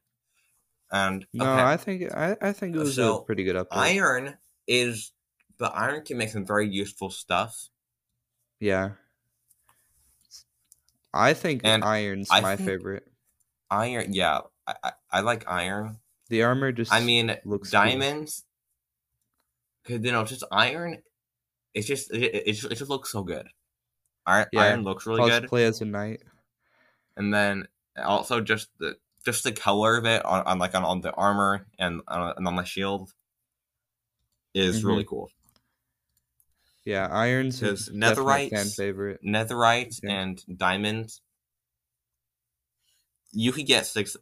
And 0.91 1.25
No, 1.33 1.45
okay, 1.45 1.63
I 1.63 1.77
think 1.77 2.13
I, 2.13 2.35
I 2.41 2.51
think 2.51 2.75
it 2.75 2.79
was 2.79 2.95
So, 2.95 3.19
a 3.19 3.23
pretty 3.25 3.43
good 3.45 3.55
update. 3.55 3.67
iron 3.71 4.37
is 4.67 5.13
the 5.61 5.71
iron 5.71 6.03
can 6.03 6.17
make 6.17 6.29
some 6.29 6.45
very 6.45 6.67
useful 6.67 7.09
stuff. 7.09 7.69
yeah, 8.59 8.91
I 11.13 11.33
think 11.33 11.61
And 11.63 11.83
iron's 11.83 12.29
I 12.31 12.41
my 12.41 12.55
think- 12.55 12.69
favorite. 12.69 13.07
Iron, 13.69 14.13
yeah, 14.13 14.39
I, 14.67 14.75
I, 14.83 14.91
I 15.11 15.19
like 15.21 15.45
iron. 15.47 15.99
The 16.29 16.43
armor 16.43 16.71
just 16.73 16.91
I 16.91 16.99
mean, 17.01 17.27
looks 17.45 17.69
cool. 17.71 17.79
diamonds. 17.81 18.43
Cause 19.85 19.99
you 20.03 20.11
know, 20.11 20.23
just 20.25 20.43
iron. 20.51 21.01
It's 21.73 21.87
just 21.87 22.13
it, 22.13 22.21
it, 22.23 22.43
it 22.47 22.51
just 22.53 22.71
it 22.71 22.75
just 22.75 22.89
looks 22.89 23.11
so 23.11 23.23
good. 23.23 23.47
Iron, 24.25 24.45
Yeah, 24.51 24.61
iron 24.61 24.83
looks 24.83 25.05
really 25.05 25.29
good, 25.29 25.43
cosplay 25.43 25.61
as 25.67 25.81
a 25.81 25.85
knight. 25.85 26.21
and 27.17 27.33
then 27.33 27.67
also 27.97 28.41
just 28.41 28.69
the 28.77 28.97
just 29.25 29.43
the 29.43 29.51
color 29.51 29.97
of 29.97 30.05
it 30.05 30.23
on, 30.25 30.43
on 30.45 30.59
like 30.59 30.75
on, 30.75 30.83
on 30.83 31.01
the 31.01 31.11
armor 31.13 31.65
and 31.79 32.01
on, 32.07 32.33
and 32.37 32.47
on 32.47 32.55
my 32.55 32.63
shield 32.65 33.11
is 34.53 34.81
Mhm. 34.83 34.87
really 34.87 35.03
cool. 35.05 35.29
Yeah, 36.85 37.07
iron's 37.11 37.59
fan 37.59 37.75
netherite, 37.93 38.75
favorite. 38.75 39.19
netherite, 39.23 39.99
Yeah. 40.01 40.11
and 40.21 40.57
diamonds. 40.57 41.21
You 43.31 43.51
could 43.51 43.65
get 43.67 43.85
six. 43.85 44.17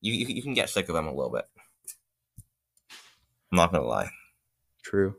You, 0.00 0.12
you 0.14 0.26
you 0.36 0.42
can 0.42 0.54
get 0.54 0.70
sick 0.70 0.88
of 0.88 0.94
them 0.94 1.06
a 1.06 1.14
little 1.14 1.32
bit. 1.32 1.44
I'm 3.50 3.56
not 3.56 3.72
gonna 3.72 3.84
lie. 3.86 4.10
True. 4.82 5.16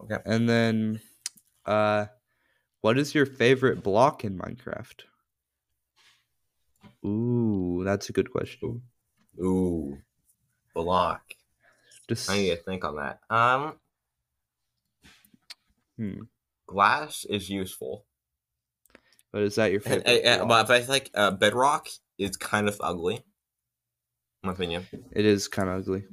Okay. 0.00 0.18
And 0.24 0.48
then, 0.48 1.00
uh, 1.66 2.06
what 2.80 2.98
is 2.98 3.14
your 3.14 3.26
favorite 3.26 3.82
block 3.82 4.24
in 4.24 4.38
Minecraft? 4.38 5.02
Ooh, 7.04 7.82
that's 7.84 8.08
a 8.08 8.12
good 8.12 8.30
question. 8.30 8.82
Ooh, 9.40 9.98
block. 10.74 11.22
Just 12.08 12.30
I 12.30 12.36
need 12.38 12.50
to 12.50 12.56
think 12.56 12.84
on 12.84 12.96
that. 12.96 13.20
Um, 13.30 13.74
hmm. 15.98 16.20
glass 16.66 17.26
is 17.28 17.50
useful, 17.50 18.06
But 19.32 19.42
is 19.42 19.56
that 19.56 19.72
your 19.72 19.80
favorite? 19.82 20.06
and- 20.06 20.46
block? 20.48 20.66
but 20.68 20.76
I 20.76 20.80
feel 20.80 20.88
like 20.88 21.10
uh, 21.14 21.32
bedrock 21.32 21.88
is 22.18 22.36
kind 22.38 22.68
of 22.68 22.76
ugly. 22.80 23.16
In 23.16 24.46
my 24.48 24.52
opinion. 24.52 24.86
it 25.12 25.26
is 25.26 25.48
kind 25.48 25.68
of 25.68 25.80
ugly. 25.80 26.04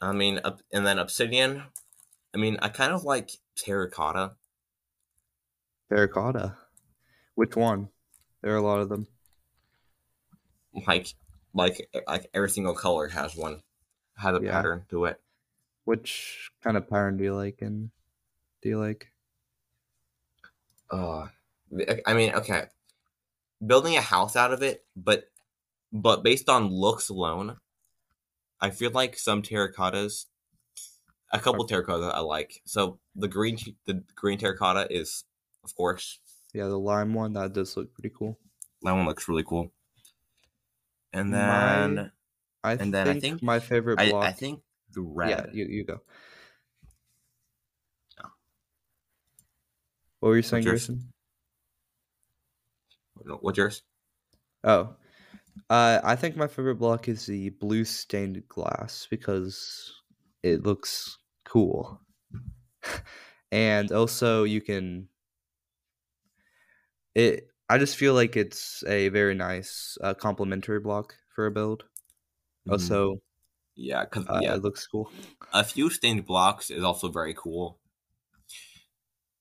I 0.00 0.12
mean, 0.12 0.40
up, 0.44 0.60
and 0.72 0.86
then 0.86 0.98
obsidian. 0.98 1.64
I 2.34 2.38
mean, 2.38 2.56
I 2.62 2.68
kind 2.68 2.92
of 2.92 3.04
like 3.04 3.30
terracotta. 3.56 4.32
Terracotta. 5.88 6.56
Which 7.34 7.56
one? 7.56 7.88
There 8.42 8.52
are 8.52 8.56
a 8.58 8.62
lot 8.62 8.80
of 8.80 8.88
them. 8.88 9.06
Like, 10.86 11.08
like, 11.54 11.88
like 12.08 12.28
every 12.34 12.50
single 12.50 12.74
color 12.74 13.08
has 13.08 13.36
one, 13.36 13.62
has 14.16 14.36
a 14.36 14.42
Yeah. 14.42 14.50
pattern 14.52 14.84
to 14.90 15.04
it. 15.06 15.20
Which 15.84 16.50
kind 16.62 16.76
of 16.76 16.88
pattern 16.88 17.16
do 17.16 17.24
you 17.24 17.34
like? 17.34 17.58
And 17.62 17.90
do 18.64 18.70
you 18.70 18.80
like? 18.80 19.12
Uh, 20.90 21.28
I 22.06 22.14
mean, 22.14 22.32
okay, 22.34 22.64
building 23.64 23.96
a 23.96 24.00
house 24.00 24.36
out 24.36 24.52
of 24.52 24.62
it, 24.62 24.84
but 24.96 25.24
but 25.92 26.22
based 26.24 26.48
on 26.48 26.68
looks 26.68 27.08
alone, 27.10 27.58
I 28.60 28.70
feel 28.70 28.90
like 28.90 29.16
some 29.18 29.42
terracottas, 29.42 30.26
a 31.32 31.38
couple 31.38 31.64
terracotta 31.66 32.06
I 32.06 32.20
like. 32.20 32.62
So 32.64 32.98
the 33.14 33.28
green 33.28 33.58
the 33.86 34.02
green 34.16 34.38
terracotta 34.38 34.86
is, 34.90 35.24
of 35.62 35.74
course, 35.74 36.18
Yeah, 36.54 36.66
the 36.68 36.78
lime 36.78 37.12
one 37.14 37.34
that 37.34 37.52
does 37.52 37.76
look 37.76 37.92
pretty 37.92 38.12
cool. 38.16 38.38
that 38.82 38.92
one 38.92 39.04
looks 39.06 39.28
really 39.28 39.44
cool. 39.44 39.72
And 41.12 41.30
My- 41.30 41.36
then 41.38 42.12
I 42.62 42.72
And 42.72 42.94
then 42.94 43.08
I 43.08 43.20
think- 43.20 43.42
my 43.42 43.60
favorite 43.60 44.00
I, 44.00 44.08
block. 44.10 44.24
I 44.24 44.32
think 44.32 44.62
the 44.92 45.02
red. 45.02 45.28
Yeah, 45.30 45.46
you 45.52 45.64
you 45.66 45.84
go. 45.84 46.00
What 50.24 50.30
were 50.30 50.36
you 50.36 50.42
saying, 50.42 50.64
yours? 50.64 50.86
Grayson? 50.86 51.12
What's 53.42 53.58
yours? 53.58 53.82
Oh, 54.64 54.96
uh, 55.68 56.00
I 56.02 56.16
think 56.16 56.34
my 56.34 56.46
favorite 56.46 56.76
block 56.76 57.08
is 57.08 57.26
the 57.26 57.50
blue 57.50 57.84
stained 57.84 58.42
glass 58.48 59.06
because 59.10 59.92
it 60.42 60.62
looks 60.62 61.18
cool, 61.44 62.00
and 63.52 63.92
also 63.92 64.44
you 64.44 64.62
can. 64.62 65.08
It. 67.14 67.48
I 67.68 67.76
just 67.76 67.96
feel 67.98 68.14
like 68.14 68.34
it's 68.34 68.82
a 68.86 69.10
very 69.10 69.34
nice 69.34 69.98
uh, 70.02 70.14
complementary 70.14 70.80
block 70.80 71.16
for 71.34 71.44
a 71.44 71.50
build. 71.50 71.84
Also, 72.70 73.16
yeah, 73.76 74.04
because 74.04 74.24
uh, 74.26 74.32
Mm-hmm. 74.36 74.42
yeah, 74.42 74.54
it 74.54 74.62
looks 74.62 74.86
cool. 74.86 75.10
a 75.52 75.64
few 75.64 75.90
stained 75.90 76.24
blocks 76.24 76.70
is 76.70 76.82
also 76.82 77.10
very 77.10 77.34
cool. 77.34 77.78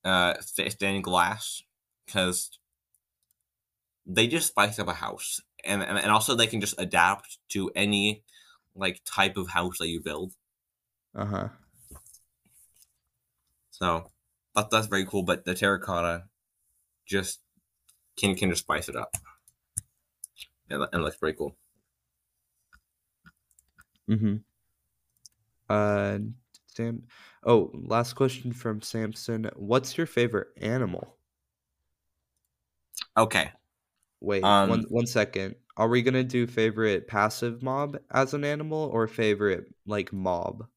Uh, 0.03 0.33
sta- 0.41 0.69
stained 0.69 1.03
glass 1.03 1.63
because 2.05 2.59
they 4.05 4.27
just 4.27 4.47
spice 4.47 4.77
up 4.77 4.89
a 4.89 4.93
house, 4.93 5.39
and, 5.63 5.81
and 5.81 5.97
and 5.97 6.11
also 6.11 6.35
they 6.35 6.47
can 6.47 6.59
just 6.59 6.75
adapt 6.77 7.37
to 7.49 7.71
any 7.73 8.23
like 8.75 8.99
type 9.05 9.37
of 9.37 9.49
house 9.49 9.77
that 9.79 9.87
you 9.87 10.01
build. 10.01 10.33
Uh 11.15 11.25
huh. 11.25 11.47
So 13.71 14.11
that, 14.55 14.69
that's 14.69 14.87
very 14.87 15.05
cool. 15.05 15.23
But 15.23 15.45
the 15.45 15.55
terracotta 15.55 16.25
just 17.05 17.39
can 18.17 18.35
can 18.35 18.49
just 18.49 18.63
spice 18.63 18.89
it 18.89 18.97
up, 18.97 19.15
and, 20.69 20.81
and 20.81 20.93
it 20.93 20.99
looks 20.99 21.17
pretty 21.17 21.37
cool. 21.37 21.55
Mm-hmm. 24.09 24.35
Uh, 25.69 26.17
Sam. 26.75 27.03
Oh, 27.45 27.69
last 27.73 28.13
question 28.15 28.51
from 28.51 28.81
Samson. 28.81 29.49
What's 29.55 29.97
your 29.97 30.07
favorite 30.07 30.49
animal? 30.57 31.19
Okay, 33.17 33.51
Wait, 34.21 34.57
Um, 34.63 34.63
one 34.63 34.85
one 34.89 35.05
second. 35.05 35.55
Are 35.77 35.87
we 35.87 36.01
gonna 36.01 36.23
do 36.23 36.47
favorite 36.47 37.07
passive 37.07 37.61
mob 37.61 37.99
as 38.09 38.33
an 38.33 38.43
animal 38.43 38.89
or 38.91 39.07
favorite 39.07 39.71
like 39.85 40.11
mob? 40.11 40.67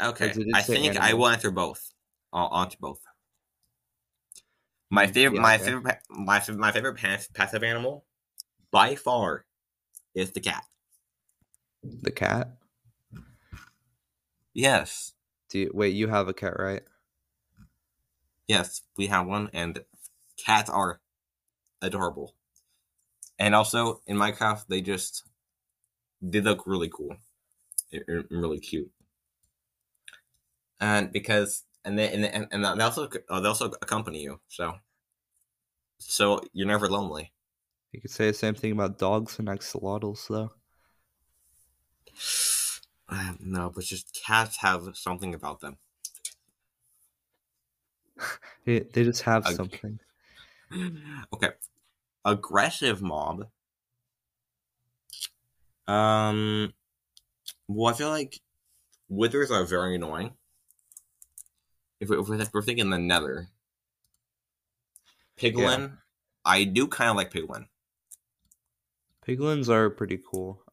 Okay, 0.00 0.38
I 0.52 0.62
think 0.62 0.96
I 0.96 1.14
will 1.14 1.28
answer 1.28 1.50
both. 1.50 1.94
I'll 2.32 2.52
answer 2.54 2.78
both. 2.80 3.00
My 4.90 5.06
Mm, 5.06 5.08
favorite, 5.08 5.34
yeah, 5.34 5.40
my 5.40 5.58
okay. 5.58 5.58
favorite, 5.58 5.98
my 6.08 6.40
fa- 6.40 6.52
my 6.54 6.72
favorite 6.72 6.96
passive 7.34 7.62
animal, 7.62 8.06
by 8.70 8.96
far, 8.96 9.46
is 10.14 10.32
the 10.32 10.40
cat. 10.40 10.66
The 11.82 12.10
cat? 12.10 12.58
Yes, 14.54 15.13
Do 15.54 15.60
you, 15.60 15.70
wait, 15.72 15.94
you 15.94 16.08
have 16.08 16.26
a 16.26 16.34
cat, 16.34 16.58
right? 16.58 16.82
yes, 18.48 18.82
we 18.96 19.06
have 19.06 19.24
one, 19.28 19.50
and 19.52 19.84
cats 20.36 20.68
are 20.68 21.00
adorable. 21.80 22.34
And 23.38 23.54
also 23.54 24.00
in 24.04 24.16
Minecraft, 24.16 24.66
they 24.66 24.80
just 24.80 25.22
they 26.20 26.40
look 26.40 26.66
really 26.66 26.88
cool, 26.88 27.16
really 28.30 28.58
cute. 28.58 28.90
And 30.80 31.12
because 31.12 31.62
and 31.84 31.96
they 31.96 32.12
and 32.12 32.24
and, 32.24 32.48
and 32.50 32.80
they 32.80 32.82
also 32.82 33.08
uh, 33.28 33.38
they 33.38 33.48
also 33.48 33.66
accompany 33.80 34.24
you, 34.24 34.40
so 34.48 34.74
so 35.98 36.40
you're 36.52 36.66
never 36.66 36.88
lonely. 36.88 37.32
You 37.92 38.00
could 38.00 38.10
say 38.10 38.26
the 38.26 38.34
same 38.34 38.56
thing 38.56 38.72
about 38.72 38.98
dogs 38.98 39.38
and 39.38 39.46
axolotls, 39.46 40.26
though. 40.26 40.50
No, 43.40 43.70
but 43.74 43.84
just 43.84 44.14
cats 44.14 44.58
have 44.58 44.96
something 44.96 45.34
about 45.34 45.60
them. 45.60 45.78
They, 48.64 48.78
they 48.80 49.04
just 49.04 49.22
have 49.22 49.46
Okay. 49.46 49.56
something. 49.56 49.98
okay, 51.34 51.50
aggressive 52.24 53.02
mob. 53.02 53.48
Um, 55.86 56.72
well, 57.68 57.92
I 57.92 57.96
feel 57.96 58.08
like 58.08 58.40
withers 59.10 59.50
are 59.50 59.64
very 59.64 59.96
annoying. 59.96 60.32
If, 62.00 62.08
we, 62.08 62.18
if 62.18 62.28
we're, 62.28 62.40
if 62.40 62.54
we're 62.54 62.62
thinking 62.62 62.88
the 62.88 62.98
Nether, 62.98 63.48
Piglin, 65.36 65.98
I 66.44 66.64
do 66.64 66.86
kind 66.86 67.10
of 67.10 67.16
like 67.16 67.30
Piglin. 67.32 67.66
Piglins 69.26 69.68
are 69.68 69.90
pretty 69.90 70.18
cool. 70.30 70.63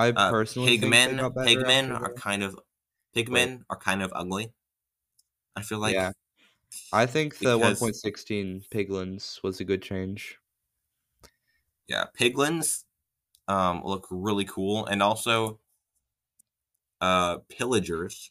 I 0.00 0.12
Uh, 0.14 0.32
personally 0.32 0.78
Pigmen, 0.78 1.28
Pigmen 1.44 1.92
are 2.00 2.12
kind 2.14 2.42
of 2.42 2.58
Pigmen 3.16 3.64
are 3.70 3.76
kind 3.78 4.02
of 4.02 4.12
ugly. 4.14 4.52
I 5.56 5.62
feel 5.62 5.78
like 5.78 5.96
yeah. 5.96 6.12
I 6.92 7.06
think 7.06 7.40
the 7.42 7.58
1.16 7.58 8.66
piglins 8.70 9.42
was 9.42 9.60
a 9.60 9.64
good 9.64 9.82
change. 9.82 10.38
yeah, 11.88 12.06
piglins 12.18 12.84
um 13.48 13.82
look 13.84 14.06
really 14.10 14.46
cool 14.46 14.86
and 14.86 15.02
also 15.02 15.60
uh 17.00 17.38
pillagers 17.48 18.30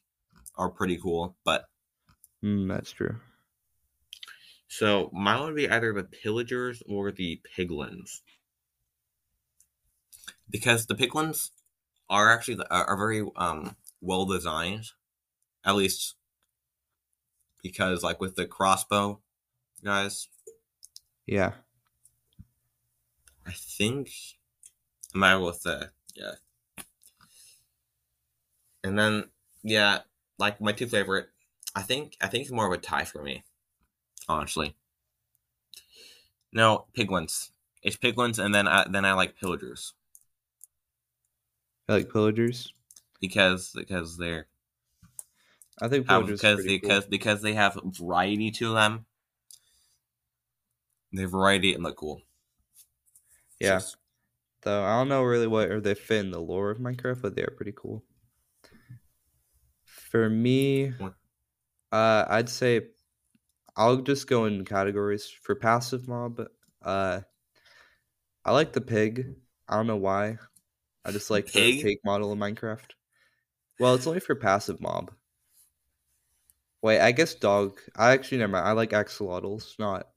are 0.55 0.69
pretty 0.71 0.97
cool, 0.97 1.37
but 1.45 1.67
Mm, 2.43 2.67
that's 2.67 2.91
true. 2.91 3.19
so 4.69 5.09
mine 5.11 5.43
would 5.43 5.55
be 5.55 5.69
either 5.69 5.91
the 5.93 6.03
pillagers 6.05 6.81
or 6.87 7.11
the 7.11 7.41
piglins. 7.55 8.21
Because 10.49 10.85
the 10.87 10.95
piglins 10.95 11.51
are 12.09 12.31
actually 12.31 12.63
are, 12.69 12.85
are 12.85 12.97
very 12.97 13.23
um 13.35 13.75
well 14.01 14.25
designed. 14.25 14.85
At 15.65 15.75
least 15.75 16.15
because 17.61 18.03
like 18.03 18.19
with 18.19 18.35
the 18.35 18.45
crossbow 18.45 19.19
guys, 19.83 20.27
Yeah. 21.25 21.53
I 23.45 23.51
think 23.51 24.09
I'm 25.13 25.23
I 25.23 25.35
with 25.37 25.63
the 25.63 25.91
yeah. 26.15 26.33
And 28.83 28.97
then 28.97 29.25
yeah, 29.63 29.99
like 30.37 30.61
my 30.61 30.71
two 30.71 30.87
favorite. 30.87 31.29
I 31.75 31.81
think 31.81 32.15
I 32.21 32.27
think 32.27 32.43
it's 32.43 32.51
more 32.51 32.67
of 32.67 32.73
a 32.73 32.77
tie 32.77 33.05
for 33.05 33.21
me, 33.21 33.43
honestly. 34.27 34.75
No, 36.51 36.85
Piglins. 36.97 37.51
It's 37.83 37.95
Piglins, 37.95 38.43
and 38.43 38.53
then 38.53 38.67
I, 38.67 38.85
then 38.89 39.05
I 39.05 39.13
like 39.13 39.37
Pillagers 39.39 39.93
I 41.89 41.93
like 41.93 42.09
pillagers. 42.11 42.73
because 43.19 43.71
because 43.73 44.17
they're 44.17 44.47
I 45.81 45.87
think 45.87 46.07
because 46.07 46.43
are 46.43 46.55
pretty 46.55 46.79
because 46.79 47.03
cool. 47.03 47.09
because 47.09 47.41
they 47.41 47.53
have 47.53 47.79
variety 47.83 48.51
to 48.51 48.73
them. 48.73 49.05
They 51.11 51.21
have 51.23 51.31
variety 51.31 51.73
and 51.73 51.83
look 51.83 51.97
cool. 51.97 52.21
Yeah. 53.59 53.79
Just- 53.79 53.97
Though 54.61 54.83
I 54.83 54.97
don't 54.97 55.07
know 55.07 55.23
really 55.23 55.47
what 55.47 55.69
or 55.71 55.79
they 55.79 55.95
fit 55.95 56.25
in 56.25 56.31
the 56.31 56.41
lore 56.41 56.69
of 56.69 56.79
Minecraft, 56.79 57.21
but 57.21 57.33
they 57.33 57.43
are 57.43 57.53
pretty 57.55 57.71
cool. 57.73 58.03
For 59.85 60.29
me, 60.29 60.93
uh, 61.91 62.25
I'd 62.27 62.49
say 62.49 62.89
I'll 63.77 64.01
just 64.01 64.27
go 64.27 64.45
in 64.45 64.65
categories 64.65 65.29
for 65.29 65.55
passive 65.55 66.07
mob. 66.07 66.45
Uh, 66.81 67.21
I 68.43 68.51
like 68.51 68.73
the 68.73 68.81
pig. 68.81 69.35
I 69.67 69.77
don't 69.77 69.87
know 69.87 69.95
why. 69.95 70.39
I 71.09 71.11
just 71.11 71.31
like 71.31 71.51
the 71.51 71.81
pig 71.81 71.97
model 72.05 72.31
in 72.31 72.37
Minecraft. 72.37 72.91
Well, 73.79 73.95
it's 73.95 74.05
only 74.05 74.19
for 74.19 74.35
passive 74.35 74.79
mob. 74.79 75.11
Wait, 76.83 76.99
I 76.99 77.11
guess 77.11 77.33
dog. 77.33 77.79
I 77.95 78.11
actually 78.11 78.37
never 78.37 78.51
mind. 78.51 78.67
I 78.67 78.73
like 78.73 78.91
axolotls. 78.91 79.79
Not. 79.79 80.07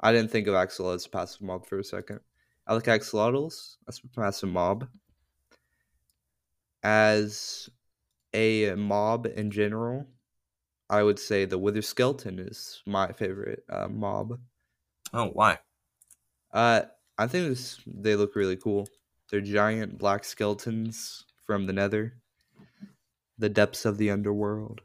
I 0.00 0.10
didn't 0.10 0.32
think 0.32 0.48
of 0.48 0.54
axolotls 0.54 0.96
as 0.96 1.06
passive 1.06 1.42
mob 1.42 1.66
for 1.66 1.78
a 1.78 1.84
second. 1.84 2.18
I 2.66 2.74
like 2.74 2.84
axolotls. 2.84 3.76
as 3.88 4.00
a 4.04 4.20
passive 4.20 4.48
mob. 4.48 4.88
As 6.82 7.70
a 8.34 8.74
mob 8.74 9.26
in 9.26 9.52
general, 9.52 10.08
I 10.90 11.04
would 11.04 11.20
say 11.20 11.44
the 11.44 11.58
wither 11.58 11.80
skeleton 11.80 12.40
is 12.40 12.82
my 12.86 13.12
favorite 13.12 13.62
uh, 13.70 13.86
mob. 13.86 14.40
oh, 15.14 15.26
why? 15.26 15.58
Uh, 16.52 16.82
I 17.16 17.28
think 17.28 17.50
this, 17.50 17.80
they 17.86 18.16
look 18.16 18.34
really 18.34 18.56
cool. 18.56 18.88
They're 19.32 19.40
giant 19.40 19.96
black 19.96 20.24
skeletons 20.26 21.24
from 21.46 21.64
the 21.64 21.72
Nether, 21.72 22.20
the 23.38 23.48
depths 23.48 23.86
of 23.86 23.96
the 23.96 24.10
underworld. 24.10 24.82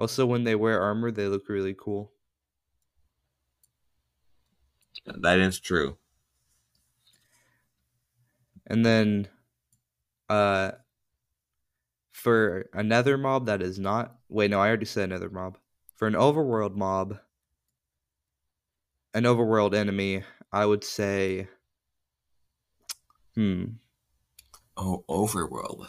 Also, 0.00 0.26
when 0.26 0.42
they 0.42 0.56
wear 0.56 0.82
armor, 0.82 1.12
they 1.12 1.28
look 1.28 1.48
really 1.48 1.76
cool. 1.78 2.10
That 5.06 5.38
is 5.38 5.60
true. 5.60 5.96
And 8.66 8.84
then, 8.84 9.28
uh, 10.28 10.72
for 12.10 12.68
another 12.72 13.16
mob 13.16 13.46
that 13.46 13.62
is 13.62 13.78
not 13.78 14.16
wait, 14.28 14.50
no, 14.50 14.58
I 14.58 14.66
already 14.66 14.86
said 14.86 15.04
another 15.04 15.30
mob. 15.30 15.56
For 15.94 16.08
an 16.08 16.14
overworld 16.14 16.74
mob, 16.74 17.20
an 19.14 19.22
overworld 19.22 19.72
enemy, 19.72 20.24
I 20.52 20.66
would 20.66 20.82
say, 20.82 21.46
hmm, 23.34 23.64
Oh, 24.76 25.04
Overworld. 25.08 25.86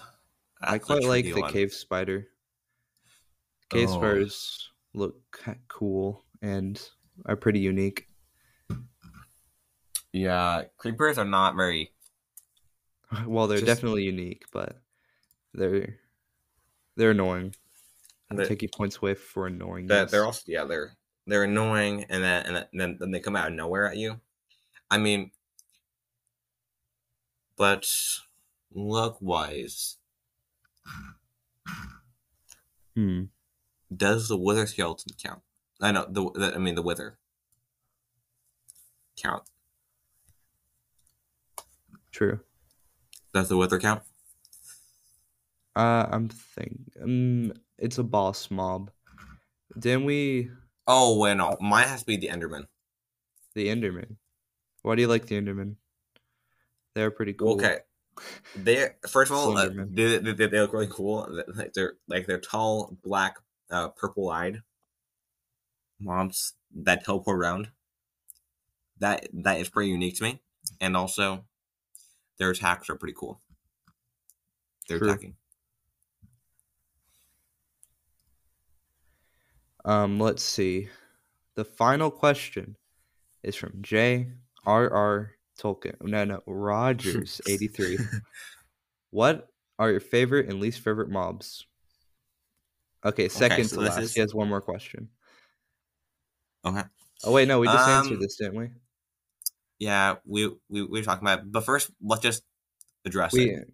I 0.61 0.73
That's 0.77 0.83
a 0.83 0.85
quite 0.85 1.03
like 1.03 1.25
the 1.25 1.41
one. 1.41 1.51
cave 1.51 1.73
spider. 1.73 2.27
Cave 3.69 3.89
Oh. 3.89 3.93
spiders 3.97 4.69
look 4.93 5.15
cool 5.67 6.23
and 6.41 6.81
are 7.25 7.35
pretty 7.35 7.59
unique. 7.59 8.07
Yeah, 10.11 10.63
creepers 10.77 11.17
are 11.17 11.25
not 11.25 11.55
very. 11.55 11.91
Well, 13.27 13.47
they're 13.47 13.59
Just- 13.59 13.67
definitely 13.67 14.03
unique, 14.05 14.45
but 14.51 14.81
they're 15.53 15.99
they're 16.95 17.11
annoying. 17.11 17.53
I'm 18.29 18.37
They're, 18.37 18.45
taking 18.47 18.69
points 18.69 18.97
away 18.97 19.13
for 19.13 19.45
annoying. 19.47 19.85
they're, 19.85 20.05
they're 20.05 20.25
also 20.25 20.41
yeah 20.47 20.63
they're 20.63 20.95
they're 21.27 21.43
annoying 21.43 22.05
and 22.09 22.23
then 22.23 22.45
and 22.47 22.65
then 22.73 22.97
then 22.99 23.11
they 23.11 23.19
come 23.19 23.35
out 23.35 23.47
of 23.49 23.53
nowhere 23.53 23.85
at 23.87 23.97
you. 23.97 24.19
I 24.89 24.97
mean, 24.97 25.29
but 27.57 27.89
look 28.71 29.17
wise, 29.21 29.97
hmm. 32.95 33.23
does 33.95 34.27
the 34.27 34.37
wither 34.37 34.65
skeleton 34.65 35.13
count? 35.21 35.41
I 35.81 35.91
know 35.91 36.05
the, 36.09 36.31
the 36.31 36.55
I 36.55 36.57
mean 36.57 36.75
the 36.75 36.81
wither 36.81 37.17
count. 39.21 39.43
True. 42.11 42.39
Does 43.33 43.49
the 43.49 43.57
wither 43.57 43.79
count? 43.79 44.03
Uh, 45.75 46.05
I'm 46.11 46.29
thinking. 46.29 46.85
Um, 47.01 47.53
it's 47.79 47.97
a 47.97 48.03
boss 48.03 48.51
mob. 48.51 48.91
Didn't 49.77 50.05
we 50.05 50.51
Oh 50.85 51.17
wait, 51.17 51.37
no, 51.37 51.55
mine 51.61 51.87
has 51.87 52.01
to 52.01 52.05
be 52.05 52.17
the 52.17 52.27
Enderman. 52.27 52.65
the 53.55 53.67
Enderman? 53.67 54.17
Why 54.81 54.95
do 54.95 55.01
you 55.01 55.07
like 55.07 55.27
the 55.27 55.39
Enderman? 55.39 55.75
They're 56.95 57.11
pretty 57.11 57.33
cool. 57.33 57.53
Okay. 57.53 57.79
They 58.55 58.89
first 59.09 59.31
of 59.31 59.37
all, 59.37 59.57
uh, 59.57 59.69
they, 59.69 60.19
they, 60.19 60.31
they, 60.33 60.59
look 60.59 60.73
really 60.73 60.87
cool. 60.87 61.27
Like 61.55 61.73
they're 61.73 61.95
like 62.07 62.27
they're 62.27 62.39
tall, 62.39 62.95
black, 63.03 63.37
uh, 63.71 63.89
purple-eyed 63.89 64.61
mobs 65.99 66.53
that 66.75 67.03
teleport 67.03 67.39
around. 67.39 67.69
That 68.99 69.27
that 69.33 69.59
is 69.59 69.69
pretty 69.69 69.89
unique 69.89 70.17
to 70.17 70.23
me, 70.23 70.41
and 70.79 70.95
also 70.95 71.45
their 72.37 72.51
attacks 72.51 72.87
are 72.89 72.95
pretty 72.95 73.15
cool. 73.17 73.41
They're 74.87 74.99
True. 74.99 75.09
attacking. 75.09 75.35
Um, 79.85 80.19
let's 80.19 80.43
see. 80.43 80.89
The 81.55 81.65
final 81.65 82.09
question 82.09 82.77
is 83.43 83.55
from 83.55 83.79
J.R.R. 83.81 85.31
Tolkien. 85.63 85.95
No, 86.01 86.25
no, 86.25 86.43
Rogers 86.45 87.39
eighty 87.47 87.67
three. 87.67 87.97
What 89.11 89.47
are 89.79 89.89
your 89.91 89.99
favorite 89.99 90.49
and 90.49 90.59
least 90.59 90.79
favorite 90.81 91.09
mobs? 91.09 91.65
Okay, 93.05 93.29
second 93.29 93.65
so 93.67 93.77
to 93.77 93.81
last. 93.83 93.99
is- 93.99 94.13
He 94.13 94.21
has 94.21 94.33
one 94.33 94.49
more 94.49 94.61
question. 94.61 95.09
Okay. 96.65 96.83
Oh 97.25 97.31
wait, 97.31 97.47
no, 97.47 97.59
we 97.59 97.67
just 97.67 97.87
answered 97.87 98.15
Um, 98.15 98.19
this, 98.21 98.35
didn't 98.37 98.55
we? 98.57 98.69
Yeah, 99.79 100.15
we 100.25 100.47
we 100.69 100.83
we 100.83 100.99
were 100.99 101.01
talking 101.01 101.25
about, 101.27 101.39
it. 101.39 101.51
but 101.51 101.65
first 101.65 101.91
let's 102.01 102.21
just 102.21 102.43
address 103.05 103.33
We 103.33 103.49
it. 103.51 103.73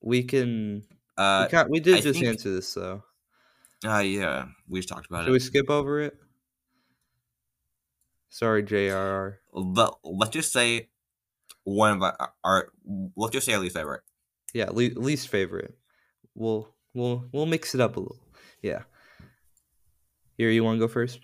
we 0.00 0.22
can 0.24 0.82
Uh, 1.16 1.46
we, 1.50 1.58
we 1.70 1.80
did 1.80 1.96
I 1.96 2.00
just 2.00 2.18
think- 2.18 2.26
answer 2.28 2.50
this 2.52 2.72
though. 2.74 3.02
uh, 3.84 3.98
yeah, 3.98 4.46
we 4.68 4.78
just 4.80 4.88
talked 4.88 5.06
about 5.06 5.22
it. 5.22 5.24
Should 5.26 5.32
we 5.32 5.38
skip 5.40 5.70
over 5.70 6.00
it? 6.00 6.16
Sorry, 8.30 8.62
JRR. 8.64 9.36
But 9.54 9.98
let's 10.02 10.32
just 10.32 10.52
say 10.52 10.88
one 11.64 11.96
of 11.96 12.02
uh, 12.02 12.12
uh, 12.18 12.26
our, 12.44 12.54
our 12.54 12.68
let's 13.16 13.32
just 13.32 13.46
say 13.46 13.54
our 13.54 13.60
least 13.60 13.76
favorite. 13.76 14.02
Yeah, 14.52 14.70
le- 14.70 14.94
least 14.96 15.28
favorite. 15.28 15.76
We'll 16.34 16.68
we'll 16.92 17.24
we'll 17.32 17.46
mix 17.46 17.74
it 17.74 17.80
up 17.80 17.96
a 17.96 18.00
little. 18.00 18.20
Yeah. 18.62 18.82
Here, 20.36 20.50
you 20.50 20.64
want 20.64 20.76
to 20.76 20.86
go 20.86 20.88
first? 20.88 21.20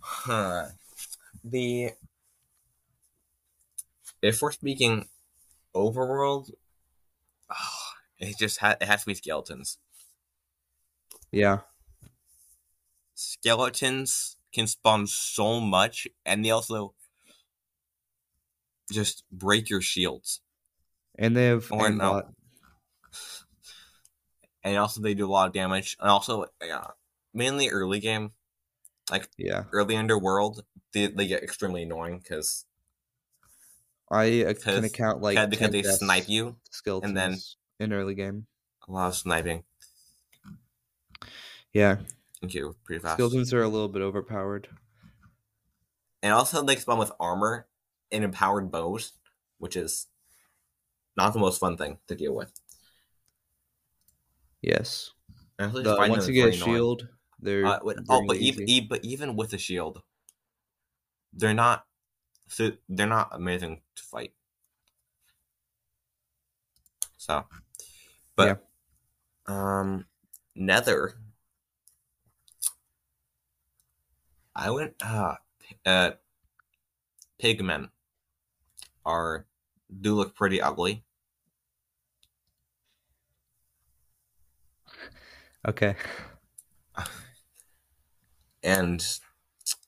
Huh. 0.00 0.66
The 1.44 1.90
if 4.22 4.42
we're 4.42 4.52
speaking 4.52 5.08
overworld, 5.74 6.50
it 8.18 8.36
just 8.38 8.58
ha- 8.58 8.76
it 8.80 8.86
has 8.86 9.00
to 9.00 9.06
be 9.06 9.14
skeletons. 9.14 9.78
Yeah. 11.32 11.60
Skeletons 13.14 14.36
can 14.52 14.66
spawn 14.66 15.06
so 15.06 15.60
much, 15.60 16.08
and 16.24 16.44
they 16.44 16.50
also 16.50 16.94
just 18.92 19.24
break 19.32 19.68
your 19.70 19.80
shields, 19.80 20.40
And 21.18 21.36
they 21.36 21.46
have 21.46 21.70
Or 21.72 21.88
aimbot. 21.88 22.32
and 24.62 24.76
also 24.76 25.00
they 25.00 25.14
do 25.14 25.26
a 25.26 25.30
lot 25.32 25.46
of 25.48 25.52
damage. 25.52 25.96
And 26.00 26.08
also, 26.08 26.46
yeah, 26.62 26.88
mainly 27.34 27.68
early 27.68 28.00
game, 28.00 28.32
like 29.10 29.28
Yeah. 29.36 29.64
early 29.72 29.96
underworld, 29.96 30.64
they, 30.92 31.06
they 31.06 31.26
get 31.26 31.42
extremely 31.42 31.82
annoying 31.84 32.18
because 32.18 32.64
I 34.10 34.44
uh, 34.44 34.54
can 34.54 34.84
account 34.84 35.20
like 35.22 35.36
because 35.50 35.70
10 35.70 35.70
they 35.72 35.82
snipe 35.82 36.28
you. 36.28 36.56
skill 36.70 37.00
and 37.02 37.16
then- 37.16 37.38
in 37.78 37.92
early 37.92 38.14
game. 38.14 38.46
A 38.88 38.92
lot 38.92 39.08
of 39.08 39.14
sniping. 39.16 39.64
Yeah. 41.72 41.98
Thank 42.40 42.54
you, 42.54 42.74
pretty 42.84 43.00
fast. 43.00 43.14
Skeletons 43.14 43.52
are 43.54 43.62
a 43.62 43.68
little 43.68 43.88
bit 43.88 44.02
overpowered. 44.02 44.68
And 46.22 46.32
also 46.32 46.62
they 46.62 46.76
spawn 46.76 46.98
with 46.98 47.12
armor 47.20 47.66
and 48.12 48.24
empowered 48.24 48.70
bows, 48.70 49.12
which 49.58 49.76
is 49.76 50.06
not 51.16 51.32
the 51.32 51.38
most 51.38 51.58
fun 51.58 51.76
thing 51.76 51.98
to 52.08 52.14
deal 52.14 52.34
with. 52.34 52.52
Yes. 54.62 55.12
Also 55.58 55.82
The, 55.82 55.96
once 56.08 56.28
you 56.28 56.34
get 56.34 56.48
a 56.48 56.52
shield, 56.52 57.08
they're 57.38 57.66
Uh, 57.66 57.78
oh, 58.08 58.26
but 58.26 58.36
even, 58.36 58.68
e- 58.68 58.80
but 58.80 59.04
even 59.04 59.36
with 59.36 59.52
a 59.52 59.58
shield, 59.58 60.02
they're 61.32 61.54
not 61.54 61.86
so 62.48 62.72
they're 62.88 63.06
not 63.06 63.28
amazing 63.32 63.80
to 63.94 64.02
fight. 64.02 64.32
So, 67.16 67.46
but 68.34 68.66
um, 69.46 70.06
Nether. 70.54 71.16
I 74.54 74.70
went 74.70 74.94
uh, 75.00 75.36
uh 75.86 76.10
pigmen 77.40 77.90
are 79.04 79.46
do 80.00 80.14
look 80.14 80.34
pretty 80.34 80.60
ugly. 80.62 81.04
Okay. 85.66 85.94
And 88.62 89.04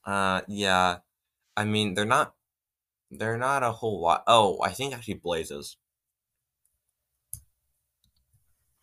uh 0.04 0.42
yeah, 0.48 1.00
I 1.56 1.64
mean 1.64 1.94
they're 1.94 2.04
not 2.06 2.36
they're 3.10 3.38
not 3.38 3.62
a 3.64 3.72
whole 3.72 4.00
lot. 4.00 4.24
Oh, 4.26 4.60
I 4.62 4.70
think 4.72 4.94
actually 4.94 5.14
blazes. 5.14 5.78